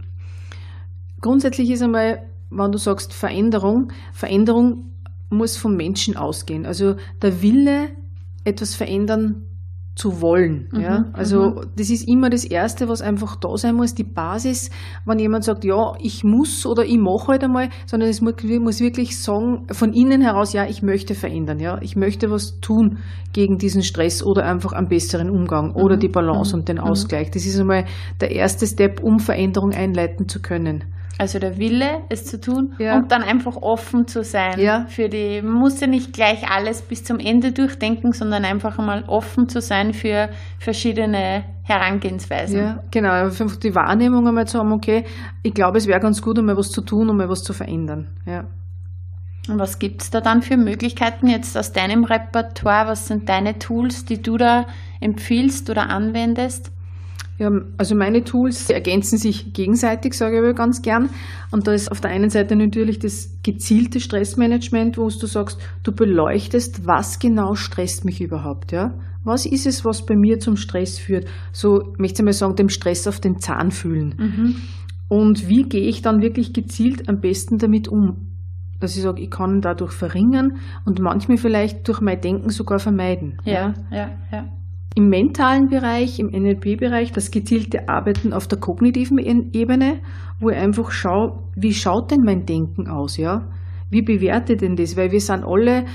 Grundsätzlich 1.21 1.69
ist 1.69 1.83
einmal, 1.83 2.24
wenn 2.50 2.71
du 2.71 2.80
sagst 2.80 3.13
Veränderung, 3.13 3.94
Veränderung 4.13 4.94
muss 5.30 5.57
vom 5.57 5.75
Menschen 5.75 6.18
ausgehen. 6.18 6.65
Also 6.65 6.95
der 7.21 7.44
Wille, 7.44 7.89
etwas 8.44 8.74
verändern 8.74 9.45
zu 9.95 10.21
wollen. 10.21 10.69
Mhm, 10.71 10.81
ja? 10.81 11.05
Also 11.13 11.51
mhm. 11.51 11.61
das 11.75 11.89
ist 11.89 12.07
immer 12.07 12.29
das 12.29 12.45
Erste, 12.45 12.89
was 12.89 13.01
einfach 13.01 13.35
da 13.35 13.55
sein 13.57 13.75
muss, 13.75 13.93
die 13.93 14.03
Basis, 14.03 14.71
wenn 15.05 15.19
jemand 15.19 15.43
sagt, 15.43 15.63
ja, 15.63 15.93
ich 15.99 16.23
muss 16.23 16.65
oder 16.65 16.83
ich 16.83 16.97
mache 16.97 17.27
halt 17.27 17.43
einmal, 17.43 17.69
sondern 17.85 18.09
es 18.09 18.21
muss, 18.21 18.33
muss 18.59 18.79
wirklich 18.79 19.21
sagen, 19.21 19.67
von 19.71 19.93
innen 19.93 20.21
heraus, 20.21 20.53
ja, 20.53 20.65
ich 20.65 20.81
möchte 20.81 21.13
verändern, 21.13 21.59
ja, 21.59 21.79
ich 21.81 21.95
möchte 21.95 22.31
was 22.31 22.59
tun 22.59 22.97
gegen 23.33 23.57
diesen 23.57 23.83
Stress 23.83 24.23
oder 24.23 24.45
einfach 24.45 24.73
einen 24.73 24.87
besseren 24.87 25.29
Umgang 25.29 25.75
oder 25.75 25.95
mhm, 25.95 25.99
die 25.99 26.09
Balance 26.09 26.55
mhm, 26.55 26.61
und 26.61 26.69
den 26.69 26.77
mhm. 26.77 26.83
Ausgleich. 26.83 27.29
Das 27.29 27.45
ist 27.45 27.59
einmal 27.59 27.85
der 28.19 28.31
erste 28.31 28.65
Step, 28.65 29.03
um 29.03 29.19
Veränderung 29.19 29.71
einleiten 29.71 30.27
zu 30.27 30.41
können. 30.41 30.85
Also 31.19 31.38
der 31.38 31.57
Wille, 31.60 32.01
es 32.10 32.25
zu 32.25 32.42
tun 32.42 32.74
ja. 32.80 32.95
und 32.95 33.12
dann 33.12 33.21
einfach 33.21 33.56
offen 33.57 34.07
zu 34.07 34.24
sein 34.24 34.60
ja. 34.60 34.86
für 34.88 35.10
die. 35.10 35.42
Man 35.44 35.54
muss 35.54 35.80
ja 35.80 35.88
nicht 35.88 36.12
gleich 36.12 36.50
alles 36.50 36.81
bis 36.81 37.04
zum 37.04 37.19
Ende 37.19 37.51
durchdenken, 37.51 38.13
sondern 38.13 38.45
einfach 38.45 38.80
einmal 38.80 39.04
offen 39.07 39.48
zu 39.48 39.62
sein 39.62 39.94
für 39.94 40.30
verschiedene 40.57 41.44
Herangehensweisen. 41.63 42.57
Ja, 42.57 42.83
genau. 42.89 43.12
Einfach 43.12 43.56
die 43.57 43.75
Wahrnehmung 43.75 44.27
einmal 44.27 44.48
zu 44.48 44.60
haben, 44.60 44.71
okay, 44.71 45.06
ich 45.44 45.54
glaube, 45.54 45.77
es 45.77 45.88
wäre 45.88 46.00
ganz 46.00 46.21
gut, 46.21 46.39
um 46.39 46.45
mal 46.45 46.57
was 46.57 46.71
zu 46.71 46.81
tun, 46.81 47.10
um 47.10 47.18
mal 47.18 47.30
was 47.30 47.44
zu 47.44 47.54
verändern. 47.54 48.07
Ja. 48.25 48.45
Und 49.48 49.60
was 49.60 49.77
gibt 49.77 50.01
es 50.01 50.10
da 50.10 50.21
dann 50.21 50.42
für 50.42 50.58
Möglichkeiten 50.58 51.27
jetzt 51.27 51.58
aus 51.58 51.74
deinem 51.74 52.05
Repertoire? 52.05 52.88
Was 52.88 53.08
sind 53.08 53.29
deine 53.29 53.60
Tools, 53.60 54.05
die 54.05 54.22
du 54.22 54.38
da 54.38 54.65
empfiehlst 55.00 55.70
oder 55.70 55.89
anwendest? 55.89 56.72
Ja, 57.43 57.51
also 57.77 57.93
meine 57.93 58.23
Tools 58.23 58.69
ergänzen 58.69 59.17
sich 59.17 59.51
gegenseitig, 59.51 60.13
sage 60.13 60.38
ich 60.38 60.39
aber 60.41 60.53
ganz 60.53 60.81
gern. 60.81 61.09
Und 61.51 61.67
da 61.67 61.73
ist 61.73 61.91
auf 61.91 62.00
der 62.00 62.12
einen 62.12 62.29
Seite 62.29 62.55
natürlich 62.55 63.00
das 63.00 63.38
gezielte 63.43 64.00
Stressmanagement, 64.00 64.97
wo 64.97 65.09
du 65.09 65.27
sagst, 65.27 65.59
du 65.83 65.91
beleuchtest, 65.91 66.88
was 66.88 67.19
genau 67.19 67.55
stresst 67.55 68.05
mich 68.05 68.21
überhaupt, 68.21 68.71
ja? 68.71 68.93
Was 69.25 69.45
ist 69.45 69.65
es, 69.65 69.83
was 69.83 70.05
bei 70.05 70.15
mir 70.15 70.39
zum 70.39 70.55
Stress 70.55 70.97
führt? 71.00 71.25
So, 71.51 71.93
möchte 71.97 72.21
ich 72.21 72.25
mal 72.25 72.31
sagen, 72.31 72.55
dem 72.55 72.69
Stress 72.69 73.07
auf 73.07 73.19
den 73.19 73.39
Zahn 73.39 73.71
fühlen. 73.71 74.15
Mhm. 74.17 74.55
Und 75.09 75.50
wie 75.50 75.63
gehe 75.63 75.83
ich 75.85 76.01
dann 76.01 76.21
wirklich 76.21 76.53
gezielt 76.53 77.09
am 77.09 77.19
besten 77.19 77.57
damit 77.57 77.89
um? 77.89 78.38
Dass 78.79 78.95
ich 78.95 79.01
sage, 79.01 79.21
ich 79.21 79.29
kann 79.29 79.59
dadurch 79.59 79.91
verringern 79.91 80.59
und 80.85 81.01
manchmal 81.01 81.35
vielleicht 81.35 81.89
durch 81.89 82.00
mein 82.00 82.21
Denken 82.21 82.51
sogar 82.51 82.79
vermeiden. 82.79 83.38
Ja, 83.43 83.73
ja, 83.91 83.97
ja. 83.97 84.09
ja. 84.31 84.45
Im 84.95 85.09
mentalen 85.09 85.69
Bereich, 85.69 86.19
im 86.19 86.27
NLP-Bereich, 86.27 87.12
das 87.12 87.31
gezielte 87.31 87.89
Arbeiten 87.89 88.31
auf 88.31 88.47
der 88.47 88.59
kognitiven 88.59 89.17
Ebene, 89.17 90.01
wo 90.39 90.50
ich 90.50 90.57
einfach 90.57 90.91
schaue, 90.91 91.39
wie 91.55 91.73
schaut 91.73 92.12
denn 92.12 92.21
mein 92.23 92.45
Denken 92.45 92.88
aus, 92.88 93.17
ja? 93.17 93.50
Wie 93.89 94.03
bewerte 94.03 94.55
denn 94.55 94.75
das? 94.75 94.95
Weil 94.95 95.12
wir 95.12 95.19
sind 95.19 95.43
alle, 95.43 95.85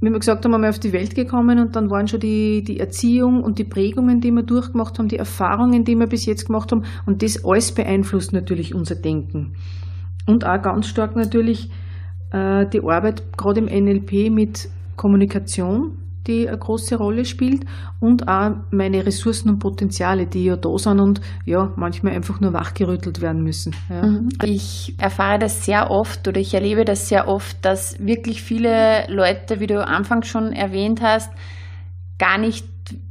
wie 0.00 0.10
wir 0.10 0.18
gesagt 0.18 0.44
haben, 0.44 0.54
einmal 0.54 0.70
auf 0.70 0.80
die 0.80 0.92
Welt 0.92 1.14
gekommen 1.14 1.60
und 1.60 1.76
dann 1.76 1.88
waren 1.88 2.08
schon 2.08 2.20
die, 2.20 2.62
die 2.64 2.80
Erziehung 2.80 3.42
und 3.42 3.58
die 3.58 3.64
Prägungen, 3.64 4.20
die 4.20 4.32
wir 4.32 4.42
durchgemacht 4.42 4.98
haben, 4.98 5.08
die 5.08 5.18
Erfahrungen, 5.18 5.84
die 5.84 5.94
wir 5.94 6.06
bis 6.08 6.26
jetzt 6.26 6.46
gemacht 6.46 6.72
haben 6.72 6.82
und 7.06 7.22
das 7.22 7.44
alles 7.44 7.72
beeinflusst 7.72 8.32
natürlich 8.32 8.74
unser 8.74 8.96
Denken. 8.96 9.54
Und 10.26 10.44
auch 10.44 10.60
ganz 10.62 10.88
stark 10.88 11.14
natürlich 11.14 11.70
äh, 12.32 12.66
die 12.68 12.80
Arbeit 12.80 13.22
gerade 13.36 13.60
im 13.60 13.66
NLP 13.66 14.30
mit 14.30 14.68
Kommunikation, 14.96 15.98
die 16.26 16.48
eine 16.48 16.58
große 16.58 16.96
Rolle 16.96 17.24
spielt 17.24 17.64
und 18.00 18.28
auch 18.28 18.52
meine 18.70 19.06
Ressourcen 19.06 19.50
und 19.50 19.58
Potenziale, 19.58 20.26
die 20.26 20.44
ja 20.44 20.56
da 20.56 20.76
sind 20.78 21.00
und 21.00 21.20
ja, 21.44 21.72
manchmal 21.76 22.14
einfach 22.14 22.40
nur 22.40 22.52
wachgerüttelt 22.52 23.20
werden 23.20 23.42
müssen. 23.42 23.74
Ja. 23.88 24.06
Mhm. 24.06 24.28
Ich 24.44 24.94
erfahre 24.98 25.38
das 25.38 25.64
sehr 25.64 25.90
oft 25.90 26.26
oder 26.28 26.40
ich 26.40 26.54
erlebe 26.54 26.84
das 26.84 27.08
sehr 27.08 27.28
oft, 27.28 27.64
dass 27.64 27.98
wirklich 28.04 28.42
viele 28.42 29.06
Leute, 29.08 29.60
wie 29.60 29.66
du 29.66 29.84
anfangs 29.84 30.28
schon 30.28 30.52
erwähnt 30.52 31.00
hast, 31.00 31.30
gar 32.18 32.38
nicht 32.38 32.66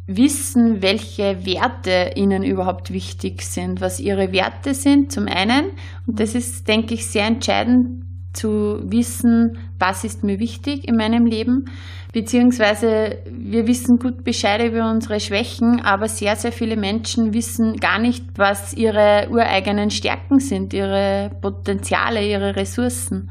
wissen, 0.07 0.81
welche 0.81 1.45
Werte 1.45 2.11
ihnen 2.15 2.43
überhaupt 2.43 2.91
wichtig 2.93 3.41
sind, 3.41 3.81
was 3.81 3.99
ihre 3.99 4.31
Werte 4.31 4.73
sind, 4.73 5.11
zum 5.11 5.27
einen. 5.27 5.71
Und 6.05 6.19
das 6.19 6.35
ist, 6.35 6.67
denke 6.67 6.93
ich, 6.93 7.07
sehr 7.07 7.25
entscheidend 7.25 8.05
zu 8.35 8.79
wissen, 8.83 9.57
was 9.79 10.03
ist 10.03 10.23
mir 10.23 10.39
wichtig 10.39 10.87
in 10.87 10.95
meinem 10.95 11.25
Leben, 11.25 11.65
beziehungsweise 12.13 13.19
wir 13.29 13.67
wissen 13.67 13.97
gut 13.97 14.23
Bescheid 14.23 14.61
über 14.63 14.89
unsere 14.89 15.19
Schwächen, 15.19 15.81
aber 15.83 16.07
sehr, 16.07 16.35
sehr 16.35 16.51
viele 16.51 16.77
Menschen 16.77 17.33
wissen 17.33 17.77
gar 17.77 17.99
nicht, 17.99 18.23
was 18.37 18.73
ihre 18.73 19.27
ureigenen 19.29 19.89
Stärken 19.89 20.39
sind, 20.39 20.73
ihre 20.73 21.31
Potenziale, 21.41 22.25
ihre 22.25 22.55
Ressourcen. 22.55 23.29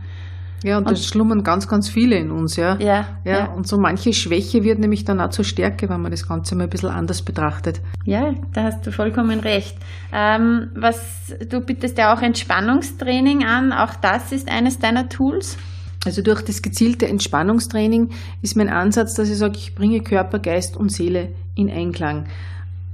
Ja, 0.65 0.79
und, 0.79 0.87
und 0.87 0.93
das 0.93 1.05
schlummern 1.05 1.43
ganz, 1.43 1.69
ganz 1.69 1.91
viele 1.91 2.17
in 2.17 2.31
uns, 2.31 2.57
ja. 2.57 2.79
Ja, 2.79 3.07
ja. 3.23 3.39
ja. 3.39 3.53
Und 3.53 3.69
so 3.69 3.77
manche 3.77 4.15
Schwäche 4.15 4.65
wird 4.65 4.79
nämlich 4.79 5.05
dann 5.05 5.21
auch 5.21 5.29
zur 5.29 5.45
Stärke, 5.45 5.91
wenn 5.91 6.01
man 6.01 6.11
das 6.11 6.27
Ganze 6.27 6.57
mal 6.57 6.65
ein 6.65 6.71
bisschen 6.71 6.89
anders 6.89 7.21
betrachtet. 7.21 7.83
Ja, 8.07 8.33
da 8.55 8.63
hast 8.63 8.87
du 8.87 8.91
vollkommen 8.91 9.41
recht. 9.41 9.77
Ähm, 10.11 10.71
was, 10.75 11.35
du 11.51 11.61
bietest 11.61 11.99
ja 11.99 12.15
auch 12.15 12.23
Entspannungstraining 12.23 13.45
an, 13.45 13.73
auch 13.73 13.95
das 14.01 14.33
ist 14.33 14.51
eines 14.51 14.79
deiner 14.79 15.11
Tools. 15.11 15.59
Also 16.07 16.23
durch 16.23 16.41
das 16.41 16.63
gezielte 16.63 17.09
Entspannungstraining 17.09 18.11
ist 18.41 18.57
mein 18.57 18.71
Ansatz, 18.71 19.15
dass 19.15 19.29
ich 19.29 19.37
sage, 19.37 19.59
ich 19.59 19.75
bringe 19.75 20.01
Körper, 20.01 20.39
Geist 20.39 20.79
und 20.79 20.91
Seele 20.91 21.35
in 21.55 21.71
Einklang. 21.71 22.27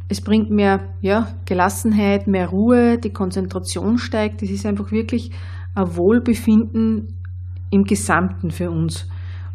Es 0.09 0.21
bringt 0.21 0.51
mehr 0.51 0.81
ja, 1.03 1.29
Gelassenheit, 1.45 2.27
mehr 2.27 2.49
Ruhe, 2.49 2.99
die 2.99 3.13
Konzentration 3.13 3.99
steigt. 3.99 4.43
Es 4.43 4.51
ist 4.51 4.67
einfach 4.67 4.91
wirklich 4.91 5.31
ein 5.77 5.97
Wohlbefinden 5.97 7.20
im 7.71 7.85
Gesamten 7.85 8.51
für 8.51 8.71
uns. 8.71 9.09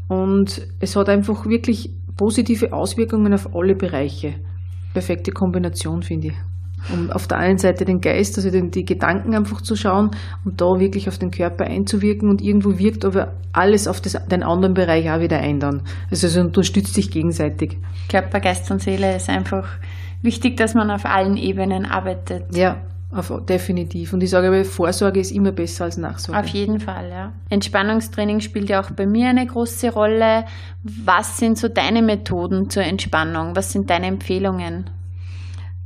Und 0.07 0.67
es 0.79 0.95
hat 0.95 1.09
einfach 1.09 1.45
wirklich 1.45 1.89
positive 2.17 2.73
Auswirkungen 2.73 3.33
auf 3.33 3.53
alle 3.55 3.75
Bereiche. 3.75 4.35
Perfekte 4.93 5.31
Kombination, 5.31 6.01
finde 6.01 6.27
ich. 6.27 6.33
Um 6.93 7.09
auf 7.09 7.27
der 7.27 7.39
einen 7.39 7.57
Seite 7.57 7.83
den 7.83 7.99
Geist, 7.99 8.37
also 8.37 8.51
den, 8.51 8.69
die 8.69 8.85
Gedanken 8.85 9.33
einfach 9.33 9.61
zu 9.61 9.75
schauen 9.75 10.11
und 10.43 10.61
da 10.61 10.65
wirklich 10.77 11.07
auf 11.07 11.17
den 11.17 11.31
Körper 11.31 11.65
einzuwirken 11.65 12.29
und 12.29 12.41
irgendwo 12.41 12.77
wirkt 12.77 13.03
aber 13.05 13.33
alles 13.53 13.87
auf 13.87 14.01
das, 14.01 14.13
den 14.27 14.43
anderen 14.43 14.75
Bereich 14.75 15.09
auch 15.09 15.19
wieder 15.19 15.39
ein 15.39 15.59
dann. 15.59 15.81
Also 16.11 16.27
es 16.27 16.37
unterstützt 16.37 16.93
sich 16.93 17.09
gegenseitig. 17.09 17.77
Körper, 18.07 18.39
Geist 18.39 18.69
und 18.69 18.83
Seele 18.83 19.15
ist 19.15 19.29
einfach 19.29 19.67
wichtig, 20.21 20.57
dass 20.57 20.75
man 20.75 20.91
auf 20.91 21.05
allen 21.05 21.37
Ebenen 21.37 21.85
arbeitet. 21.85 22.55
Ja, 22.55 22.77
auf, 23.11 23.31
definitiv. 23.45 24.13
Und 24.13 24.23
ich 24.23 24.29
sage 24.29 24.47
aber, 24.47 24.65
Vorsorge 24.65 25.19
ist 25.19 25.31
immer 25.31 25.51
besser 25.51 25.85
als 25.85 25.97
Nachsorge. 25.97 26.39
Auf 26.39 26.47
jeden 26.47 26.79
Fall, 26.79 27.09
ja. 27.09 27.33
Entspannungstraining 27.49 28.41
spielt 28.41 28.69
ja 28.69 28.81
auch 28.81 28.91
bei 28.91 29.05
mir 29.05 29.29
eine 29.29 29.45
große 29.45 29.93
Rolle. 29.93 30.45
Was 30.83 31.37
sind 31.37 31.57
so 31.57 31.67
deine 31.67 32.01
Methoden 32.01 32.69
zur 32.69 32.83
Entspannung? 32.83 33.55
Was 33.55 33.71
sind 33.71 33.89
deine 33.89 34.07
Empfehlungen? 34.07 34.89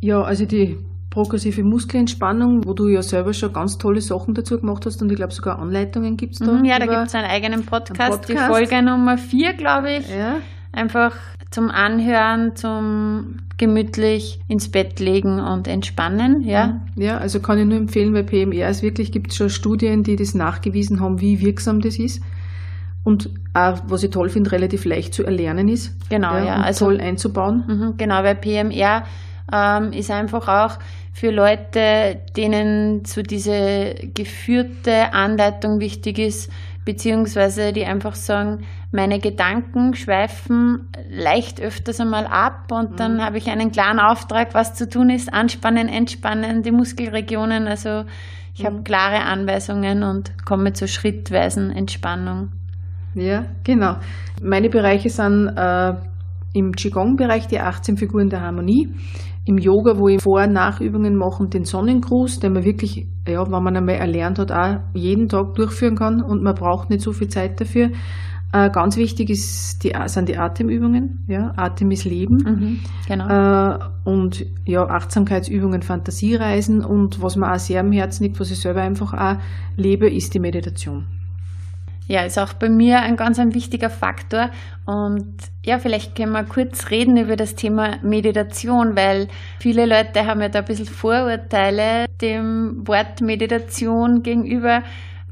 Ja, 0.02 0.22
also 0.22 0.46
die 0.46 0.78
progressive 1.10 1.64
Muskelentspannung, 1.64 2.66
wo 2.66 2.74
du 2.74 2.88
ja 2.88 3.02
selber 3.02 3.34
schon 3.34 3.52
ganz 3.52 3.78
tolle 3.78 4.02
Sachen 4.02 4.34
dazu 4.34 4.60
gemacht 4.60 4.86
hast 4.86 5.02
und 5.02 5.12
ich 5.12 5.18
glaube 5.18 5.34
sogar 5.34 5.60
Anleitungen 5.60 6.18
gibt 6.18 6.34
es 6.34 6.40
da. 6.40 6.52
Mhm, 6.52 6.66
ja, 6.66 6.80
da 6.80 6.86
gibt 6.86 7.08
es 7.08 7.16
einen 7.16 7.30
eigenen 7.30 7.66
Podcast, 7.66 8.00
einen 8.00 8.10
Podcast, 8.12 8.30
die 8.30 8.38
Folge 8.38 8.82
Nummer 8.84 9.18
4, 9.18 9.54
glaube 9.54 9.92
ich. 9.94 10.10
Ja. 10.10 10.38
Einfach 10.72 11.16
zum 11.52 11.70
Anhören, 11.72 12.56
zum 12.56 13.38
gemütlich 13.58 14.40
ins 14.48 14.70
Bett 14.70 15.00
legen 15.00 15.40
und 15.40 15.68
entspannen, 15.68 16.44
ja? 16.44 16.82
Ja, 16.96 17.18
also 17.18 17.40
kann 17.40 17.60
ich 17.60 17.66
nur 17.66 17.78
empfehlen, 17.78 18.14
weil 18.14 18.24
PMR 18.24 18.70
ist 18.70 18.84
wirklich, 18.84 19.12
gibt 19.12 19.32
es 19.32 19.38
schon 19.38 19.50
Studien, 19.50 20.04
die 20.04 20.16
das 20.16 20.34
nachgewiesen 20.34 21.00
haben, 21.00 21.20
wie 21.20 21.42
wirksam 21.42 21.82
das 21.82 21.98
ist. 21.98 22.22
Und 23.04 23.32
auch, 23.54 23.80
was 23.88 24.04
ich 24.04 24.12
toll 24.12 24.30
finde, 24.30 24.52
relativ 24.52 24.86
leicht 24.86 25.14
zu 25.14 25.24
erlernen 25.24 25.68
ist. 25.68 25.96
Genau, 26.10 26.36
ja. 26.36 26.46
ja 26.46 26.56
also, 26.58 26.86
toll 26.86 27.02
einzubauen. 27.02 27.64
Mhm, 27.68 27.98
genau, 27.98 28.24
weil 28.24 28.36
PMR 28.36 29.04
ähm, 29.52 29.92
ist 29.92 30.12
einfach 30.12 30.48
auch 30.48 30.78
für 31.12 31.32
Leute, 31.32 32.20
denen 32.38 33.04
so 33.06 33.22
diese 33.22 33.96
geführte 34.14 35.14
Anleitung 35.14 35.80
wichtig 35.80 36.20
ist, 36.20 36.52
beziehungsweise 36.86 37.74
die 37.74 37.86
einfach 37.86 38.16
sagen, 38.16 38.66
meine 38.92 39.20
Gedanken 39.20 39.94
schweifen 39.94 40.90
leicht 41.10 41.62
öfters 41.62 42.00
einmal 42.00 42.26
ab 42.26 42.72
und 42.72 42.92
mhm. 42.92 42.96
dann 42.96 43.26
habe 43.26 43.38
ich 43.38 43.50
einen 43.50 43.72
klaren 43.72 44.00
Auftrag, 44.00 44.54
was 44.54 44.74
zu 44.74 44.90
tun 44.90 45.10
ist, 45.10 45.32
anspannen, 45.32 45.88
entspannen, 45.88 46.64
die 46.64 46.72
Muskelregionen, 46.72 47.68
also 47.68 48.06
ich 48.56 48.64
mhm. 48.64 48.68
habe 48.68 48.84
klare 48.84 49.22
Anweisungen 49.22 50.04
und 50.04 50.46
komme 50.46 50.74
zur 50.74 50.88
schrittweisen 50.88 51.72
Entspannung. 51.72 52.50
Ja, 53.16 53.46
genau. 53.64 53.96
Meine 54.42 54.70
Bereiche 54.70 55.10
sind 55.10 55.50
äh, 55.56 55.94
im 56.54 56.72
Qigong-Bereich 56.74 57.48
die 57.48 57.60
18 57.60 57.98
Figuren 57.98 58.30
der 58.30 58.42
Harmonie 58.42 58.94
im 59.50 59.58
Yoga, 59.58 59.98
wo 59.98 60.08
ich 60.08 60.22
Vor- 60.22 60.44
und 60.44 60.54
Nachübungen 60.54 61.16
mache 61.16 61.48
den 61.48 61.66
Sonnengruß, 61.66 62.40
den 62.40 62.54
man 62.54 62.64
wirklich, 62.64 63.08
ja, 63.28 63.44
wenn 63.52 63.64
man 63.64 63.76
einmal 63.76 63.96
erlernt 63.96 64.38
hat, 64.38 64.52
auch 64.52 64.78
jeden 64.94 65.28
Tag 65.28 65.56
durchführen 65.56 65.96
kann 65.96 66.22
und 66.22 66.44
man 66.44 66.54
braucht 66.54 66.92
nicht 66.92 67.02
so 67.02 67.14
viel 67.14 67.30
Zeit 67.30 67.60
dafür. 67.60 67.90
Äh, 68.54 68.70
ganz 68.70 68.96
wichtig 68.96 69.32
ist 69.32 69.84
die, 69.84 69.94
sind 70.06 70.30
die 70.30 70.38
Atemübungen. 70.38 71.26
Ja, 71.28 71.54
Atem 71.56 71.90
ist 71.90 72.06
Leben. 72.06 72.38
Mhm, 72.38 72.80
genau. 73.08 73.28
Äh, 73.28 73.80
und 74.04 74.46
ja, 74.66 74.88
Achtsamkeitsübungen, 74.88 75.82
Fantasiereisen 75.82 76.86
und 76.86 77.20
was 77.24 77.36
mir 77.36 77.52
auch 77.52 77.58
sehr 77.58 77.80
am 77.80 77.92
Herzen 77.92 78.26
liegt, 78.26 78.40
was 78.40 78.52
ich 78.52 78.60
selber 78.60 78.82
einfach 78.82 79.14
auch 79.14 79.42
lebe, 79.78 80.08
ist 80.12 80.36
die 80.36 80.40
Meditation. 80.40 81.08
Ja, 82.10 82.24
ist 82.24 82.40
auch 82.40 82.54
bei 82.54 82.70
mir 82.70 83.02
ein 83.02 83.18
ganz 83.18 83.38
ein 83.38 83.54
wichtiger 83.54 83.92
Faktor. 83.92 84.50
Und 84.88 85.36
ja, 85.64 85.78
vielleicht 85.78 86.16
können 86.16 86.32
wir 86.32 86.44
kurz 86.44 86.90
reden 86.90 87.18
über 87.18 87.36
das 87.36 87.54
Thema 87.54 87.98
Meditation, 88.02 88.96
weil 88.96 89.28
viele 89.60 89.86
Leute 89.86 90.26
haben 90.26 90.42
ja 90.42 90.50
da 90.50 90.60
ein 90.60 90.66
bisschen 90.66 90.88
Vorurteile 90.88 92.08
dem 92.20 92.82
Wort 92.88 93.22
Meditation 93.22 94.24
gegenüber. 94.24 94.82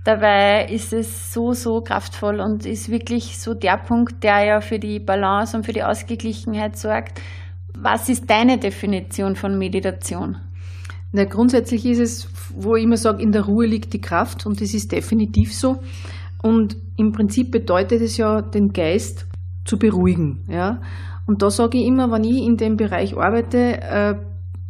Dabei 0.03 0.67
ist 0.69 0.93
es 0.93 1.33
so, 1.33 1.53
so 1.53 1.81
kraftvoll 1.81 2.39
und 2.39 2.67
ist 2.67 2.91
wirklich 2.91 3.39
so 3.39 3.55
der 3.55 3.77
Punkt, 3.77 4.23
der 4.23 4.45
ja 4.45 4.61
für 4.61 4.77
die 4.77 4.99
Balance 4.99 5.57
und 5.57 5.65
für 5.65 5.73
die 5.73 5.83
Ausgeglichenheit 5.83 6.77
sorgt. 6.77 7.19
Was 7.75 8.07
ist 8.07 8.29
deine 8.29 8.59
Definition 8.59 9.35
von 9.35 9.57
Meditation? 9.57 10.37
Na, 11.11 11.23
grundsätzlich 11.23 11.87
ist 11.87 11.99
es, 11.99 12.29
wo 12.55 12.75
ich 12.75 12.83
immer 12.83 12.97
sage, 12.97 13.23
in 13.23 13.31
der 13.31 13.45
Ruhe 13.45 13.65
liegt 13.65 13.93
die 13.93 14.01
Kraft 14.01 14.45
und 14.45 14.61
das 14.61 14.75
ist 14.75 14.91
definitiv 14.91 15.55
so. 15.55 15.79
Und 16.41 16.77
im 16.97 17.11
Prinzip 17.11 17.51
bedeutet 17.51 18.01
es 18.01 18.17
ja, 18.17 18.41
den 18.41 18.73
Geist 18.73 19.27
zu 19.65 19.77
beruhigen. 19.77 20.43
Ja? 20.47 20.81
Und 21.25 21.41
da 21.41 21.49
sage 21.49 21.77
ich 21.77 21.85
immer, 21.85 22.11
wenn 22.11 22.23
ich 22.23 22.43
in 22.43 22.57
dem 22.57 22.77
Bereich 22.77 23.17
arbeite, 23.17 23.81
äh, 23.81 24.15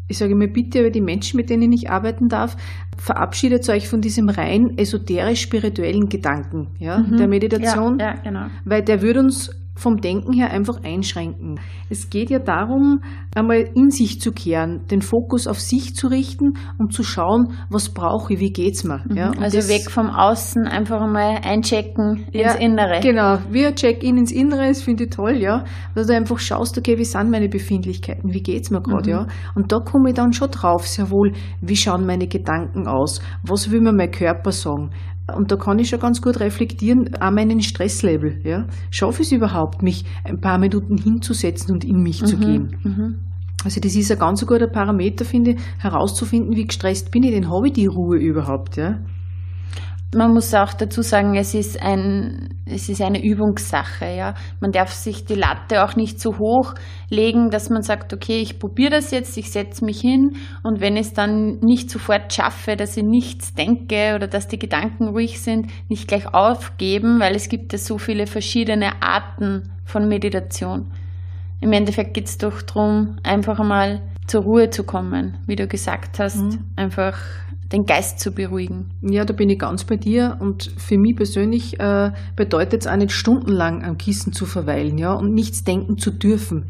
ich 0.08 0.18
sage 0.18 0.36
mir 0.36 0.48
bitte, 0.48 0.80
aber 0.80 0.90
die 0.90 1.02
Menschen, 1.02 1.38
mit 1.38 1.50
denen 1.50 1.72
ich 1.72 1.90
arbeiten 1.90 2.30
darf, 2.30 2.56
verabschiedet 2.98 3.68
euch 3.70 3.90
von 3.90 4.02
diesem 4.02 4.30
rein 4.30 4.78
esoterisch-spirituellen 4.78 6.10
Gedanken 6.10 6.70
ja, 6.80 7.00
mhm. 7.00 7.18
der 7.18 7.28
Meditation, 7.28 8.00
ja, 8.00 8.16
ja, 8.16 8.22
genau. 8.24 8.46
weil 8.64 8.84
der 8.84 9.02
würde 9.02 9.20
uns 9.20 9.52
vom 9.78 9.98
Denken 9.98 10.34
her 10.34 10.52
einfach 10.52 10.84
einschränken. 10.84 11.60
Es 11.90 12.10
geht 12.10 12.30
ja 12.30 12.40
darum, 12.40 13.02
einmal 13.34 13.70
in 13.76 13.90
sich 13.90 14.20
zu 14.20 14.32
kehren, 14.32 14.86
den 14.88 15.02
Fokus 15.02 15.48
auf 15.48 15.60
sich 15.60 15.96
zu 15.96 16.08
richten 16.08 16.54
und 16.78 16.94
zu 16.94 17.04
schauen, 17.04 17.54
was 17.70 17.90
brauche 17.90 18.34
ich, 18.34 18.40
wie 18.40 18.52
geht's 18.52 18.84
mir. 18.84 19.04
Mhm. 19.08 19.16
Ja, 19.16 19.32
also 19.40 19.70
weg 19.70 19.90
vom 19.90 20.10
Außen 20.10 20.68
einfach 20.68 21.02
einmal 21.02 21.40
einchecken 21.44 22.26
ins 22.32 22.44
ja, 22.44 22.54
Innere. 22.54 23.00
Genau, 23.02 23.38
wir 23.50 23.76
Check-in 23.76 24.18
ins 24.18 24.32
Innere, 24.32 24.68
das 24.68 24.82
finde 24.82 25.06
ich 25.06 25.10
toll, 25.12 25.38
ja. 25.38 25.64
Dass 25.96 26.08
du 26.08 26.16
einfach 26.16 26.40
schaust, 26.40 26.78
okay, 26.78 26.98
wie 26.98 27.06
sind 27.06 27.30
meine 27.30 27.50
Befindlichkeiten, 27.50 28.34
wie 28.34 28.42
geht's 28.42 28.72
mir 28.72 28.82
gerade, 28.82 29.10
mhm. 29.10 29.16
ja. 29.16 29.28
Und 29.56 29.72
da 29.72 29.80
komme 29.80 30.10
ich 30.10 30.16
dann 30.16 30.34
schon 30.34 30.50
drauf, 30.50 30.88
sehr 30.88 31.12
wohl, 31.12 31.34
wie 31.62 31.76
schauen 31.76 32.06
meine 32.06 32.28
Gedanken 32.28 32.88
aus, 32.88 33.22
was 33.44 33.72
will 33.72 33.82
mir 33.82 33.94
mein 33.94 34.12
Körper 34.12 34.52
sagen, 34.52 34.92
und 35.36 35.52
da 35.52 35.58
kann 35.58 35.80
ich 35.80 35.90
schon 35.90 36.00
ganz 36.00 36.22
gut 36.22 36.40
reflektieren, 36.40 37.14
auch 37.20 37.32
meinen 37.32 37.62
Stresslevel. 37.62 38.42
Ja? 38.44 38.68
Schaffe 38.92 39.22
ich 39.22 39.28
es 39.28 39.32
überhaupt, 39.34 39.82
mich 39.82 40.06
ein 40.24 40.40
paar 40.40 40.58
Minuten 40.58 40.98
hinzusetzen 40.98 41.74
und 41.74 41.84
in 41.84 42.02
mich 42.02 42.22
mhm, 42.22 42.26
zu 42.26 42.38
gehen? 42.38 42.78
Mhm. 42.84 43.16
Also 43.64 43.82
das 43.82 43.96
ist 43.96 44.12
ein 44.12 44.20
ganz 44.20 44.46
guter 44.46 44.68
Parameter, 44.68 45.26
finde 45.26 45.52
ich, 45.52 45.58
herauszufinden, 45.80 46.56
wie 46.56 46.66
gestresst 46.66 47.12
bin 47.12 47.24
ich, 47.24 47.32
denn 47.32 47.50
habe 47.50 47.68
ich 47.68 47.74
die 47.74 47.88
Ruhe 47.88 48.18
überhaupt? 48.18 48.78
Ja? 48.78 49.00
Man 50.16 50.34
muss 50.34 50.54
auch 50.54 50.74
dazu 50.74 51.02
sagen, 51.02 51.36
es 51.36 51.54
ist 51.54 51.82
ein, 51.82 52.62
es 52.66 52.88
ist 52.88 53.02
eine 53.02 53.22
Übungssache, 53.22 54.06
ja. 54.06 54.36
Man 54.62 54.72
darf 54.72 54.94
sich 54.94 55.26
die 55.26 55.36
Latte 55.36 55.84
auch 55.84 55.96
nicht 55.98 56.22
so 56.22 56.38
hoch 56.38 56.76
legen, 57.10 57.50
dass 57.50 57.70
man 57.70 57.82
sagt, 57.82 58.14
okay, 58.14 58.40
ich 58.40 58.58
probiere 58.58 58.92
das 58.92 59.12
jetzt, 59.12 59.38
ich 59.38 59.52
setze 59.52 59.84
mich 59.84 60.00
hin 60.00 60.38
und 60.64 60.80
wenn 60.80 60.96
ich 60.96 61.08
es 61.08 61.14
dann 61.14 61.60
nicht 61.60 61.90
sofort 61.90 62.32
schaffe, 62.32 62.78
dass 62.78 62.96
ich 62.96 63.04
nichts 63.04 63.54
denke 63.54 64.14
oder 64.16 64.28
dass 64.28 64.48
die 64.48 64.60
Gedanken 64.60 65.10
ruhig 65.10 65.42
sind, 65.42 65.68
nicht 65.90 66.08
gleich 66.08 66.34
aufgeben, 66.34 67.20
weil 67.20 67.36
es 67.36 67.50
gibt 67.50 67.74
ja 67.74 67.80
so 67.80 67.98
viele 67.98 68.28
verschiedene 68.28 69.02
Arten 69.02 69.74
von 69.84 70.08
Meditation. 70.08 70.92
Im 71.60 71.74
Endeffekt 71.74 72.14
geht 72.14 72.28
es 72.28 72.38
doch 72.38 72.62
darum, 72.62 73.18
einfach 73.24 73.60
einmal 73.60 74.02
zur 74.28 74.44
Ruhe 74.44 74.70
zu 74.70 74.84
kommen, 74.84 75.38
wie 75.48 75.56
du 75.56 75.68
gesagt 75.68 76.20
hast, 76.20 76.38
mhm. 76.38 76.60
einfach 76.76 77.18
den 77.72 77.86
Geist 77.86 78.20
zu 78.20 78.32
beruhigen. 78.32 78.92
Ja, 79.02 79.26
da 79.26 79.34
bin 79.34 79.50
ich 79.50 79.60
ganz 79.60 79.84
bei 79.84 79.98
dir 79.98 80.38
und 80.40 80.72
für 80.78 80.98
mich 80.98 81.16
persönlich 81.16 81.80
äh, 81.80 82.12
bedeutet 82.36 82.82
es 82.82 82.88
auch 82.88 82.96
nicht 82.96 83.12
stundenlang 83.12 83.84
am 83.84 83.98
Kissen 83.98 84.34
zu 84.34 84.46
verweilen 84.46 84.98
ja, 84.98 85.14
und 85.14 85.34
nichts 85.34 85.64
denken 85.64 85.98
zu 85.98 86.12
dürfen. 86.12 86.70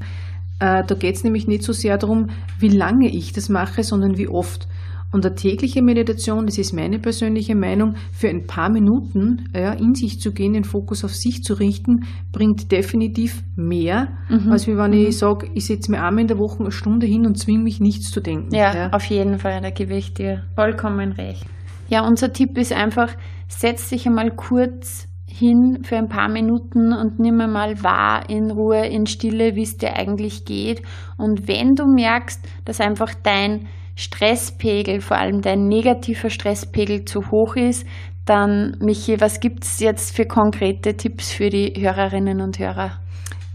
Äh, 0.60 0.84
da 0.86 0.96
geht 0.96 1.16
es 1.16 1.24
nämlich 1.24 1.48
nicht 1.48 1.64
so 1.64 1.74
sehr 1.74 1.98
darum, 1.98 2.30
wie 2.60 2.70
lange 2.70 3.10
ich 3.10 3.32
das 3.32 3.50
mache, 3.50 3.84
sondern 3.84 4.18
wie 4.18 4.28
oft. 4.28 4.68
Und 5.12 5.26
eine 5.26 5.36
tägliche 5.36 5.82
Meditation, 5.82 6.46
das 6.46 6.58
ist 6.58 6.74
meine 6.74 7.00
persönliche 7.00 7.56
Meinung, 7.56 7.96
für 8.12 8.28
ein 8.28 8.46
paar 8.46 8.70
Minuten 8.70 9.50
ja, 9.56 9.72
in 9.72 9.96
sich 9.96 10.20
zu 10.20 10.34
gehen, 10.34 10.54
den 10.54 10.66
Fokus 10.66 11.06
auf 11.06 11.16
sich 11.16 11.44
zu 11.44 11.54
richten, 11.54 12.06
bringt 12.34 12.72
definitiv 12.72 13.42
mehr, 13.56 14.10
mhm. 14.30 14.52
als 14.52 14.68
wenn 14.68 14.76
mhm. 14.76 15.08
ich 15.08 15.18
sage, 15.18 15.50
ich 15.54 15.66
setze 15.66 15.92
mir 15.92 16.04
einmal 16.04 16.24
in 16.24 16.28
der 16.28 16.40
Woche 16.40 16.60
eine 16.60 16.72
Stunde 16.72 17.06
hin 17.06 17.26
und 17.26 17.38
zwinge 17.38 17.64
mich 17.64 17.80
nichts 17.80 18.12
zu 18.12 18.20
denken. 18.20 18.54
Ja, 18.54 18.76
ja, 18.76 18.90
auf 18.92 19.06
jeden 19.06 19.40
Fall, 19.40 19.62
da 19.62 19.70
gebe 19.70 19.96
ich 19.96 20.14
dir 20.14 20.44
vollkommen 20.56 21.14
recht. 21.14 21.46
Ja, 21.88 22.06
unser 22.06 22.34
Tipp 22.34 22.58
ist 22.58 22.74
einfach, 22.74 23.16
setz 23.48 23.90
dich 23.90 24.06
einmal 24.08 24.32
kurz 24.32 25.08
hin 25.26 25.80
für 25.84 25.98
ein 25.98 26.10
paar 26.10 26.30
Minuten 26.30 26.92
und 26.94 27.20
nimm 27.20 27.38
mal 27.38 27.82
wahr 27.84 28.30
in 28.30 28.52
Ruhe, 28.52 28.88
in 28.88 29.06
Stille, 29.06 29.56
wie 29.56 29.62
es 29.62 29.78
dir 29.78 29.96
eigentlich 29.96 30.46
geht. 30.46 30.82
Und 31.18 31.48
wenn 31.48 31.76
du 31.76 31.86
merkst, 31.86 32.46
dass 32.66 32.82
einfach 32.82 33.14
dein 33.24 33.68
Stresspegel, 33.98 35.02
vor 35.02 35.18
allem 35.18 35.42
dein 35.42 35.68
negativer 35.68 36.30
Stresspegel 36.30 37.04
zu 37.04 37.32
hoch 37.32 37.56
ist, 37.56 37.86
dann, 38.26 38.78
Michi, 38.80 39.20
was 39.20 39.40
gibt 39.40 39.64
es 39.64 39.80
jetzt 39.80 40.16
für 40.16 40.26
konkrete 40.26 40.96
Tipps 40.96 41.32
für 41.32 41.50
die 41.50 41.74
Hörerinnen 41.76 42.42
und 42.42 42.60
Hörer? 42.60 43.00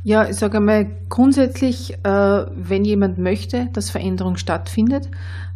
Ja, 0.02 0.28
ich 0.28 0.34
sage 0.36 0.56
einmal, 0.56 0.90
grundsätzlich, 1.08 1.94
äh, 2.02 2.08
wenn 2.08 2.84
jemand 2.84 3.18
möchte, 3.18 3.68
dass 3.72 3.90
Veränderung 3.90 4.36
stattfindet, 4.36 5.08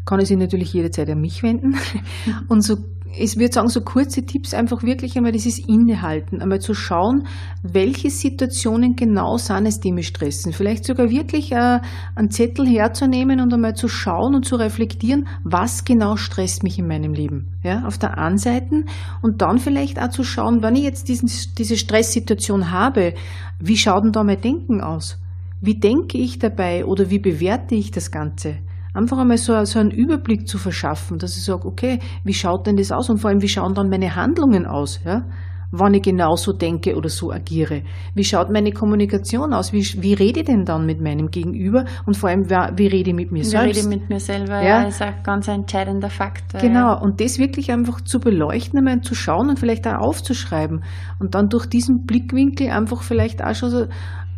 kann 0.04 0.20
er 0.20 0.26
sich 0.26 0.36
natürlich 0.36 0.72
jederzeit 0.72 1.10
an 1.10 1.20
mich 1.20 1.42
wenden. 1.42 1.74
Und 2.48 2.60
so 2.62 2.76
ich 3.18 3.36
würde 3.36 3.52
sagen, 3.52 3.68
so 3.68 3.80
kurze 3.80 4.24
Tipps 4.24 4.54
einfach 4.54 4.82
wirklich 4.82 5.16
einmal 5.16 5.32
dieses 5.32 5.58
Innehalten, 5.58 6.40
einmal 6.40 6.60
zu 6.60 6.74
schauen, 6.74 7.26
welche 7.62 8.10
Situationen 8.10 8.96
genau 8.96 9.36
sind 9.36 9.66
es, 9.66 9.80
die 9.80 9.92
mich 9.92 10.08
stressen. 10.08 10.52
Vielleicht 10.52 10.84
sogar 10.84 11.10
wirklich 11.10 11.52
äh, 11.52 11.80
einen 12.14 12.30
Zettel 12.30 12.66
herzunehmen 12.66 13.40
und 13.40 13.52
einmal 13.52 13.74
zu 13.74 13.88
schauen 13.88 14.34
und 14.34 14.44
zu 14.44 14.56
reflektieren, 14.56 15.26
was 15.44 15.84
genau 15.84 16.16
stresst 16.16 16.62
mich 16.62 16.78
in 16.78 16.86
meinem 16.86 17.12
Leben. 17.12 17.48
Ja, 17.62 17.84
auf 17.86 17.98
der 17.98 18.18
einen 18.18 18.38
Seite 18.38 18.84
und 19.22 19.42
dann 19.42 19.58
vielleicht 19.58 20.00
auch 20.00 20.10
zu 20.10 20.22
schauen, 20.22 20.62
wenn 20.62 20.76
ich 20.76 20.82
jetzt 20.82 21.08
diesen, 21.08 21.30
diese 21.58 21.76
Stresssituation 21.76 22.70
habe, 22.70 23.14
wie 23.58 23.76
schaut 23.76 24.04
denn 24.04 24.12
da 24.12 24.22
mein 24.22 24.40
Denken 24.40 24.80
aus? 24.80 25.18
Wie 25.60 25.78
denke 25.78 26.18
ich 26.18 26.38
dabei 26.38 26.84
oder 26.84 27.10
wie 27.10 27.18
bewerte 27.18 27.74
ich 27.74 27.90
das 27.90 28.10
Ganze? 28.10 28.58
Einfach 28.96 29.18
einmal 29.18 29.36
so, 29.36 29.64
so 29.64 29.78
einen 29.78 29.90
Überblick 29.90 30.48
zu 30.48 30.58
verschaffen, 30.58 31.18
dass 31.18 31.36
ich 31.36 31.44
sage, 31.44 31.66
okay, 31.66 31.98
wie 32.24 32.34
schaut 32.34 32.66
denn 32.66 32.76
das 32.76 32.92
aus 32.92 33.10
und 33.10 33.18
vor 33.18 33.30
allem, 33.30 33.42
wie 33.42 33.48
schauen 33.48 33.74
dann 33.74 33.88
meine 33.88 34.16
Handlungen 34.16 34.66
aus, 34.66 35.00
ja? 35.04 35.22
wann 35.70 35.94
ich 35.94 36.02
genauso 36.02 36.52
denke 36.52 36.96
oder 36.96 37.08
so 37.08 37.32
agiere. 37.32 37.82
Wie 38.14 38.24
schaut 38.24 38.50
meine 38.50 38.72
Kommunikation 38.72 39.52
aus? 39.52 39.72
Wie, 39.72 39.82
wie 40.00 40.14
rede 40.14 40.40
ich 40.40 40.46
denn 40.46 40.64
dann 40.64 40.86
mit 40.86 41.00
meinem 41.00 41.28
Gegenüber? 41.28 41.84
Und 42.06 42.16
vor 42.16 42.30
allem, 42.30 42.48
wie 42.48 42.86
rede 42.86 43.10
ich 43.10 43.16
mit 43.16 43.32
mir 43.32 43.40
wie 43.40 43.44
selbst? 43.44 43.76
Wie 43.76 43.80
rede 43.80 43.94
ich 43.94 44.00
mit 44.00 44.08
mir 44.08 44.20
selber? 44.20 44.62
Ja, 44.62 44.82
ist 44.84 45.02
ein 45.02 45.14
ganz 45.22 45.48
entscheidender 45.48 46.10
Faktor. 46.10 46.60
Genau. 46.60 46.92
Ja. 46.92 47.00
Und 47.00 47.20
das 47.20 47.38
wirklich 47.38 47.72
einfach 47.72 48.00
zu 48.00 48.20
beleuchten, 48.20 48.78
einmal 48.78 49.00
zu 49.00 49.14
schauen 49.14 49.48
und 49.50 49.58
vielleicht 49.58 49.86
auch 49.86 49.98
aufzuschreiben. 49.98 50.84
Und 51.18 51.34
dann 51.34 51.48
durch 51.48 51.66
diesen 51.66 52.04
Blickwinkel 52.06 52.70
einfach 52.70 53.02
vielleicht 53.02 53.42
auch 53.42 53.54
schon 53.54 53.70
so 53.70 53.86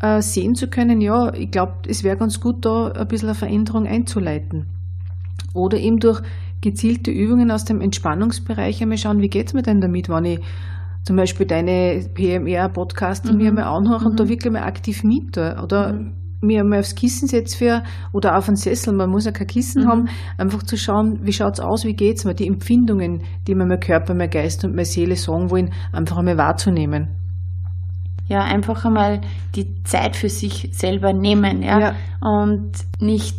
äh, 0.01 0.21
sehen 0.21 0.55
zu 0.55 0.69
können, 0.69 1.01
ja, 1.01 1.33
ich 1.35 1.51
glaube, 1.51 1.75
es 1.89 2.05
wäre 2.05 2.17
ganz 2.17 2.41
gut, 2.41 2.65
da 2.65 2.89
ein 2.89 3.09
bisschen 3.09 3.29
eine 3.29 3.35
Veränderung 3.35 3.87
einzuleiten. 3.87 4.67
Oder 5.55 5.79
eben 5.79 5.99
durch 5.99 6.23
gezielte 6.61 7.11
Übungen 7.11 7.51
aus 7.51 7.65
dem 7.65 7.81
Entspannungsbereich 7.81 8.83
einmal 8.83 8.99
schauen, 8.99 9.21
wie 9.21 9.29
geht 9.29 9.49
es 9.49 9.55
mir 9.55 9.63
denn 9.63 9.81
damit, 9.81 10.09
wenn 10.09 10.25
ich 10.25 10.41
zum 11.05 11.17
Beispiel 11.17 11.47
deine 11.47 12.05
PMR-Podcast 12.13 13.31
mhm. 13.31 13.37
mir 13.39 13.53
mal 13.53 13.65
anhöre 13.65 14.01
mhm. 14.01 14.07
und 14.07 14.21
da 14.21 14.25
mhm. 14.25 14.29
wirklich 14.29 14.53
mal 14.53 14.63
aktiv 14.63 15.05
mit 15.05 15.39
oder 15.39 15.93
mhm. 15.93 16.13
mir 16.41 16.65
mal 16.65 16.81
aufs 16.81 16.95
Kissen 16.95 17.29
setze 17.29 17.57
für 17.57 17.83
oder 18.13 18.37
auf 18.37 18.49
einen 18.49 18.57
Sessel, 18.57 18.93
man 18.93 19.11
muss 19.11 19.25
ja 19.25 19.33
kein 19.33 19.47
Kissen 19.47 19.85
mhm. 19.85 19.89
haben, 19.89 20.09
einfach 20.37 20.63
zu 20.65 20.77
schauen, 20.77 21.21
wie 21.23 21.33
schaut 21.33 21.55
es 21.55 21.61
aus, 21.61 21.85
wie 21.85 21.95
geht 21.95 22.19
es 22.19 22.25
mir, 22.25 22.35
die 22.35 22.49
Empfindungen, 22.49 23.23
die 23.47 23.55
mir 23.55 23.67
mein 23.67 23.81
Körper, 23.81 24.15
mein 24.15 24.31
Geist 24.31 24.65
und 24.65 24.73
meine 24.73 24.85
Seele 24.85 25.17
sagen 25.17 25.51
wollen, 25.51 25.71
einfach 25.93 26.19
einmal 26.19 26.37
wahrzunehmen 26.37 27.09
ja, 28.29 28.45
einfach 28.45 28.85
einmal 28.85 29.21
die 29.55 29.83
Zeit 29.85 30.15
für 30.15 30.29
sich 30.29 30.69
selber 30.73 31.13
nehmen, 31.13 31.63
ja, 31.63 31.81
ja. 31.81 31.95
und 32.21 32.73
nicht 33.01 33.37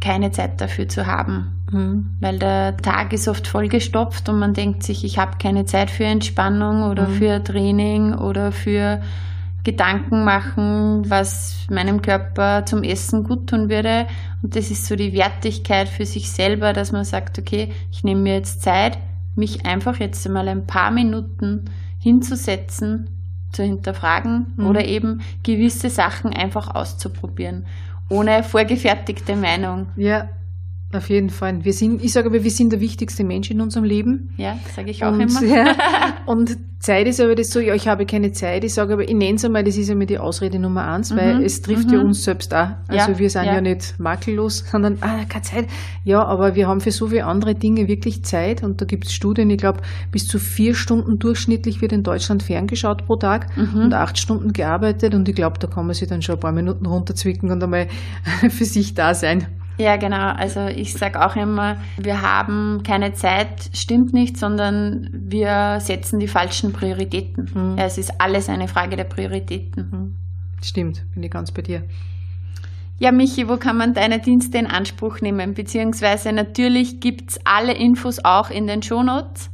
keine 0.00 0.32
Zeit 0.32 0.60
dafür 0.60 0.88
zu 0.88 1.06
haben. 1.06 1.52
Mhm. 1.70 2.16
Weil 2.20 2.38
der 2.38 2.76
Tag 2.78 3.12
ist 3.12 3.28
oft 3.28 3.46
vollgestopft 3.46 4.28
und 4.28 4.38
man 4.38 4.54
denkt 4.54 4.82
sich, 4.82 5.04
ich 5.04 5.18
habe 5.18 5.38
keine 5.38 5.66
Zeit 5.66 5.90
für 5.90 6.04
Entspannung 6.04 6.90
oder 6.90 7.08
mhm. 7.08 7.14
für 7.14 7.44
Training 7.44 8.14
oder 8.14 8.50
für 8.52 9.00
Gedanken 9.62 10.24
machen, 10.24 11.08
was 11.08 11.66
meinem 11.70 12.02
Körper 12.02 12.66
zum 12.66 12.82
Essen 12.82 13.24
gut 13.24 13.48
tun 13.48 13.70
würde. 13.70 14.06
Und 14.42 14.56
das 14.56 14.70
ist 14.70 14.86
so 14.86 14.94
die 14.94 15.14
Wertigkeit 15.14 15.88
für 15.88 16.04
sich 16.04 16.30
selber, 16.30 16.72
dass 16.74 16.92
man 16.92 17.04
sagt, 17.04 17.38
okay, 17.38 17.72
ich 17.90 18.04
nehme 18.04 18.20
mir 18.20 18.34
jetzt 18.34 18.62
Zeit, 18.62 18.98
mich 19.36 19.64
einfach 19.64 19.98
jetzt 20.00 20.26
einmal 20.26 20.48
ein 20.48 20.66
paar 20.66 20.90
Minuten 20.90 21.64
hinzusetzen 21.98 23.13
zu 23.54 23.62
hinterfragen 23.62 24.54
mhm. 24.56 24.66
oder 24.66 24.84
eben 24.84 25.20
gewisse 25.42 25.90
Sachen 25.90 26.32
einfach 26.32 26.74
auszuprobieren, 26.74 27.66
ohne 28.08 28.42
vorgefertigte 28.42 29.36
Meinung. 29.36 29.86
Ja, 29.96 30.28
auf 30.96 31.10
jeden 31.10 31.30
Fall. 31.30 31.64
Wir 31.64 31.72
sind, 31.72 32.02
ich 32.02 32.12
sage 32.12 32.28
aber, 32.28 32.42
wir 32.42 32.50
sind 32.50 32.72
der 32.72 32.80
wichtigste 32.80 33.24
Mensch 33.24 33.50
in 33.50 33.60
unserem 33.60 33.84
Leben. 33.84 34.34
Ja, 34.36 34.58
sage 34.74 34.90
ich 34.90 35.04
auch 35.04 35.12
und, 35.12 35.20
immer. 35.20 35.42
Ja, 35.44 35.74
und 36.26 36.56
Zeit 36.84 37.06
ist 37.06 37.18
aber 37.18 37.34
das 37.34 37.50
so, 37.50 37.60
ja, 37.60 37.74
ich 37.74 37.88
habe 37.88 38.04
keine 38.04 38.32
Zeit. 38.32 38.62
Ich 38.62 38.74
sage 38.74 38.92
aber, 38.92 39.08
ich 39.08 39.14
nenne 39.14 39.36
es 39.36 39.44
einmal, 39.44 39.64
das 39.64 39.78
ist 39.78 39.90
einmal 39.90 40.06
die 40.06 40.18
Ausrede 40.18 40.58
Nummer 40.58 40.86
eins, 40.86 41.10
mhm. 41.10 41.16
weil 41.16 41.42
es 41.42 41.62
trifft 41.62 41.88
mhm. 41.88 41.94
ja 41.94 42.00
uns 42.00 42.24
selbst 42.24 42.52
auch. 42.54 42.68
Also 42.88 43.12
ja, 43.12 43.18
wir 43.18 43.30
sind 43.30 43.44
ja. 43.44 43.54
ja. 43.54 43.60
nicht 43.62 43.98
makellos, 43.98 44.64
sondern, 44.70 44.98
ah, 45.00 45.24
keine 45.26 45.42
Zeit. 45.42 45.66
Ja, 46.04 46.22
aber 46.24 46.54
wir 46.54 46.68
haben 46.68 46.82
für 46.82 46.90
so 46.90 47.06
viele 47.06 47.24
andere 47.24 47.54
Dinge 47.54 47.88
wirklich 47.88 48.22
Zeit 48.24 48.62
und 48.62 48.82
da 48.82 48.84
gibt 48.84 49.06
es 49.06 49.14
Studien, 49.14 49.48
ich 49.48 49.56
glaube, 49.56 49.80
bis 50.12 50.26
zu 50.26 50.38
vier 50.38 50.74
Stunden 50.74 51.18
durchschnittlich 51.18 51.80
wird 51.80 51.92
in 51.92 52.02
Deutschland 52.02 52.42
ferngeschaut 52.42 53.06
pro 53.06 53.16
Tag 53.16 53.56
mhm. 53.56 53.80
und 53.80 53.94
acht 53.94 54.18
Stunden 54.18 54.52
gearbeitet 54.52 55.14
und 55.14 55.26
ich 55.26 55.34
glaube, 55.34 55.58
da 55.58 55.66
kann 55.66 55.86
man 55.86 55.94
sich 55.94 56.08
dann 56.08 56.20
schon 56.20 56.34
ein 56.34 56.40
paar 56.40 56.52
Minuten 56.52 56.84
runterzwicken 56.84 57.50
und 57.50 57.62
einmal 57.62 57.88
für 58.50 58.64
sich 58.66 58.92
da 58.92 59.14
sein. 59.14 59.46
Ja, 59.76 59.96
genau. 59.96 60.32
Also 60.32 60.66
ich 60.66 60.92
sage 60.92 61.24
auch 61.24 61.34
immer, 61.36 61.76
wir 61.96 62.22
haben 62.22 62.82
keine 62.84 63.12
Zeit, 63.12 63.70
stimmt 63.72 64.12
nicht, 64.12 64.36
sondern 64.36 65.08
wir 65.12 65.80
setzen 65.80 66.20
die 66.20 66.28
falschen 66.28 66.72
Prioritäten. 66.72 67.50
Mhm. 67.52 67.78
Ja, 67.78 67.84
es 67.84 67.98
ist 67.98 68.20
alles 68.20 68.48
eine 68.48 68.68
Frage 68.68 68.96
der 68.96 69.04
Prioritäten. 69.04 69.88
Mhm. 69.90 70.16
Stimmt, 70.62 71.04
bin 71.12 71.22
ich 71.22 71.30
ganz 71.30 71.50
bei 71.52 71.62
dir. 71.62 71.82
Ja, 72.98 73.10
Michi, 73.10 73.48
wo 73.48 73.56
kann 73.56 73.76
man 73.76 73.92
deine 73.92 74.20
Dienste 74.20 74.58
in 74.58 74.68
Anspruch 74.68 75.20
nehmen? 75.20 75.54
Beziehungsweise 75.54 76.32
natürlich 76.32 77.00
gibt 77.00 77.30
es 77.30 77.40
alle 77.44 77.74
Infos 77.74 78.24
auch 78.24 78.50
in 78.50 78.68
den 78.68 78.82
Shownotes. 78.82 79.50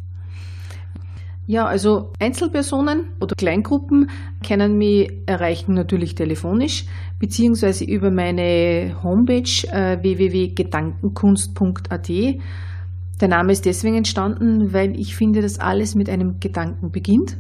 Ja, 1.51 1.67
also 1.67 2.13
Einzelpersonen 2.21 3.09
oder 3.21 3.35
Kleingruppen 3.37 4.09
können 4.47 4.79
mich 4.79 5.11
erreichen 5.27 5.75
natürlich 5.75 6.15
telefonisch 6.15 6.85
beziehungsweise 7.19 7.85
über 7.85 8.13
meine 8.13 9.03
Homepage 9.03 9.67
äh, 9.73 10.01
www.gedankenkunst.at. 10.01 12.09
Der 13.21 13.29
Name 13.29 13.51
ist 13.51 13.67
deswegen 13.67 13.97
entstanden, 13.97 14.73
weil 14.73 14.97
ich 14.97 15.17
finde, 15.17 15.43
dass 15.43 15.59
alles 15.59 15.97
mit 15.97 16.09
einem 16.09 16.39
Gedanken 16.39 16.93
beginnt. 16.93 17.37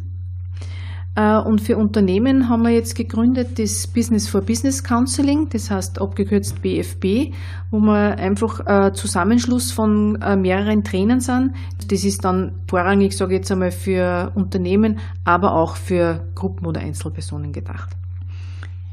Äh, 1.16 1.38
und 1.38 1.60
für 1.60 1.76
Unternehmen 1.76 2.48
haben 2.48 2.62
wir 2.62 2.70
jetzt 2.70 2.94
gegründet 2.94 3.58
das 3.58 3.86
Business 3.88 4.28
for 4.28 4.42
Business 4.42 4.84
Counseling, 4.84 5.48
das 5.48 5.70
heißt 5.70 6.00
abgekürzt 6.00 6.62
BFB, 6.62 7.34
wo 7.70 7.80
wir 7.80 8.16
einfach 8.18 8.60
äh, 8.66 8.92
Zusammenschluss 8.92 9.72
von 9.72 10.20
äh, 10.22 10.36
mehreren 10.36 10.84
Trainern 10.84 11.20
sind. 11.20 11.54
Das 11.88 12.04
ist 12.04 12.24
dann 12.24 12.60
vorrangig, 12.68 13.16
sage 13.16 13.34
ich 13.34 13.38
jetzt 13.38 13.50
einmal, 13.50 13.72
für 13.72 14.32
Unternehmen, 14.34 15.00
aber 15.24 15.54
auch 15.54 15.76
für 15.76 16.28
Gruppen 16.34 16.66
oder 16.66 16.80
Einzelpersonen 16.80 17.52
gedacht. 17.52 17.90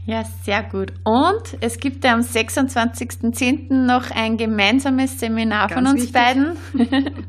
Ja, 0.06 0.23
sehr 0.43 0.63
gut. 0.63 0.93
Und 1.03 1.58
es 1.60 1.80
gibt 1.80 2.06
ja 2.06 2.13
am 2.13 2.21
26.10. 2.21 3.73
noch 3.86 4.10
ein 4.10 4.38
gemeinsames 4.38 5.19
Seminar 5.19 5.67
Ganz 5.67 5.73
von 5.73 5.86
uns 5.88 5.95
wichtig. 5.95 6.13
beiden. 6.13 6.58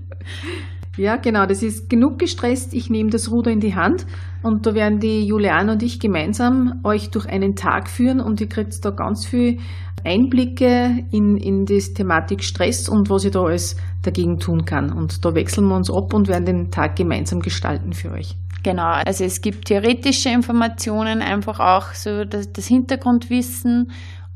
Ja, 0.99 1.17
genau, 1.17 1.47
das 1.47 1.63
ist 1.63 1.89
genug 1.89 2.19
gestresst. 2.19 2.75
Ich 2.75 2.91
nehme 2.91 3.11
das 3.11 3.31
Ruder 3.31 3.53
in 3.53 3.61
die 3.61 3.77
Hand 3.77 4.05
und 4.43 4.67
da 4.67 4.75
werden 4.75 4.99
die 4.99 5.25
Juliane 5.25 5.73
und 5.73 5.83
ich 5.85 6.01
gemeinsam 6.01 6.81
euch 6.83 7.11
durch 7.11 7.27
einen 7.27 7.55
Tag 7.55 7.89
führen 7.89 8.21
und 8.21 8.41
ihr 8.41 8.49
kriegt 8.49 8.85
da 8.85 8.91
ganz 8.91 9.25
viel 9.25 9.59
Einblicke 10.05 11.05
in, 11.13 11.37
in 11.37 11.67
die 11.67 11.79
Thematik 11.79 12.43
Stress 12.43 12.89
und 12.89 13.11
was 13.11 13.25
ich 13.25 13.31
da 13.31 13.43
alles 13.43 13.77
dagegen 14.03 14.41
tun 14.41 14.65
kann. 14.65 14.93
Und 14.93 15.25
da 15.25 15.35
wechseln 15.35 15.69
wir 15.69 15.77
uns 15.77 15.89
ab 15.89 16.13
und 16.15 16.27
werden 16.27 16.47
den 16.47 16.71
Tag 16.73 16.97
gemeinsam 16.97 17.41
gestalten 17.41 17.93
für 17.93 18.11
euch. 18.11 18.37
Genau, 18.65 18.91
also 19.07 19.23
es 19.23 19.41
gibt 19.41 19.67
theoretische 19.67 20.31
Informationen, 20.31 21.23
einfach 21.23 21.61
auch 21.61 21.95
so 21.95 22.25
das, 22.25 22.53
das 22.53 22.67
Hintergrundwissen 22.67 23.93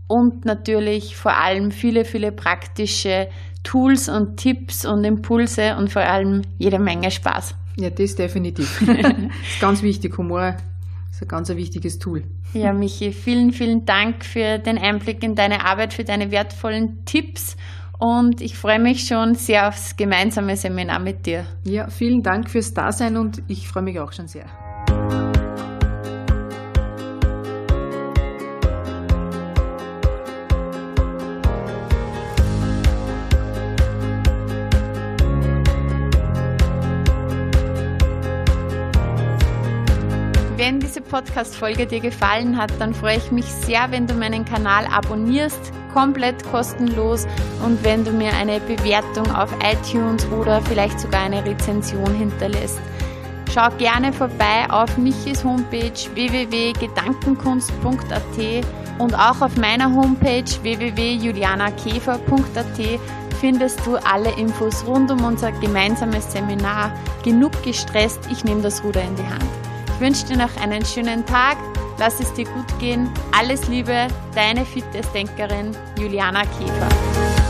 und 0.06 0.44
natürlich 0.44 1.16
vor 1.16 1.36
allem 1.36 1.72
viele, 1.72 2.04
viele 2.04 2.30
praktische 2.30 3.28
Tools 3.62 4.08
und 4.08 4.36
Tipps 4.36 4.84
und 4.84 5.04
Impulse 5.04 5.76
und 5.76 5.90
vor 5.90 6.02
allem 6.02 6.42
jede 6.58 6.78
Menge 6.78 7.10
Spaß. 7.10 7.54
Ja, 7.76 7.90
das 7.90 8.14
definitiv. 8.14 8.82
das 8.86 8.96
ist 8.96 9.60
ganz 9.60 9.82
wichtig. 9.82 10.16
Humor 10.18 10.56
ist 11.10 11.22
ein 11.22 11.28
ganz 11.28 11.48
wichtiges 11.48 11.98
Tool. 11.98 12.24
Ja, 12.54 12.72
Michi, 12.72 13.12
vielen, 13.12 13.52
vielen 13.52 13.86
Dank 13.86 14.24
für 14.24 14.58
den 14.58 14.78
Einblick 14.78 15.22
in 15.22 15.34
deine 15.34 15.64
Arbeit, 15.64 15.94
für 15.94 16.04
deine 16.04 16.30
wertvollen 16.30 17.04
Tipps 17.06 17.56
und 18.02 18.40
ich 18.40 18.58
freue 18.58 18.80
mich 18.80 19.06
schon 19.06 19.36
sehr 19.36 19.68
aufs 19.68 19.96
gemeinsame 19.96 20.56
Seminar 20.56 20.98
mit 20.98 21.24
dir. 21.24 21.46
Ja, 21.62 21.88
vielen 21.88 22.22
Dank 22.22 22.50
fürs 22.50 22.74
Dasein 22.74 23.16
und 23.16 23.42
ich 23.46 23.68
freue 23.68 23.84
mich 23.84 24.00
auch 24.00 24.12
schon 24.12 24.26
sehr. 24.26 24.46
Podcast-Folge 41.12 41.86
dir 41.86 42.00
gefallen 42.00 42.56
hat, 42.56 42.72
dann 42.78 42.94
freue 42.94 43.18
ich 43.18 43.30
mich 43.30 43.44
sehr, 43.44 43.90
wenn 43.90 44.06
du 44.06 44.14
meinen 44.14 44.46
Kanal 44.46 44.86
abonnierst, 44.86 45.70
komplett 45.92 46.42
kostenlos 46.50 47.26
und 47.62 47.84
wenn 47.84 48.02
du 48.02 48.12
mir 48.12 48.32
eine 48.32 48.58
Bewertung 48.60 49.30
auf 49.30 49.54
iTunes 49.62 50.26
oder 50.28 50.62
vielleicht 50.62 50.98
sogar 50.98 51.20
eine 51.20 51.44
Rezension 51.44 52.14
hinterlässt. 52.14 52.80
Schau 53.52 53.68
gerne 53.76 54.14
vorbei 54.14 54.64
auf 54.70 54.96
Michis 54.96 55.44
Homepage 55.44 55.92
www.gedankenkunst.at 56.14 58.64
und 58.98 59.14
auch 59.14 59.42
auf 59.42 59.54
meiner 59.58 59.94
Homepage 59.94 60.50
www.julianakäfer.at 60.62 63.00
findest 63.38 63.84
du 63.84 63.96
alle 63.96 64.30
Infos 64.38 64.86
rund 64.86 65.10
um 65.10 65.22
unser 65.24 65.52
gemeinsames 65.52 66.32
Seminar. 66.32 66.90
Genug 67.22 67.52
gestresst, 67.62 68.20
ich 68.30 68.44
nehme 68.44 68.62
das 68.62 68.82
Ruder 68.82 69.02
in 69.02 69.14
die 69.16 69.26
Hand 69.26 69.61
wünsche 70.02 70.26
dir 70.26 70.36
noch 70.36 70.54
einen 70.60 70.84
schönen 70.84 71.24
Tag. 71.24 71.56
Lass 71.98 72.18
es 72.18 72.34
dir 72.34 72.44
gut 72.44 72.78
gehen. 72.80 73.08
Alles 73.30 73.68
Liebe, 73.68 74.08
deine 74.34 74.66
Fitnessdenkerin 74.66 75.76
Juliana 75.96 76.42
Käfer. 76.42 77.41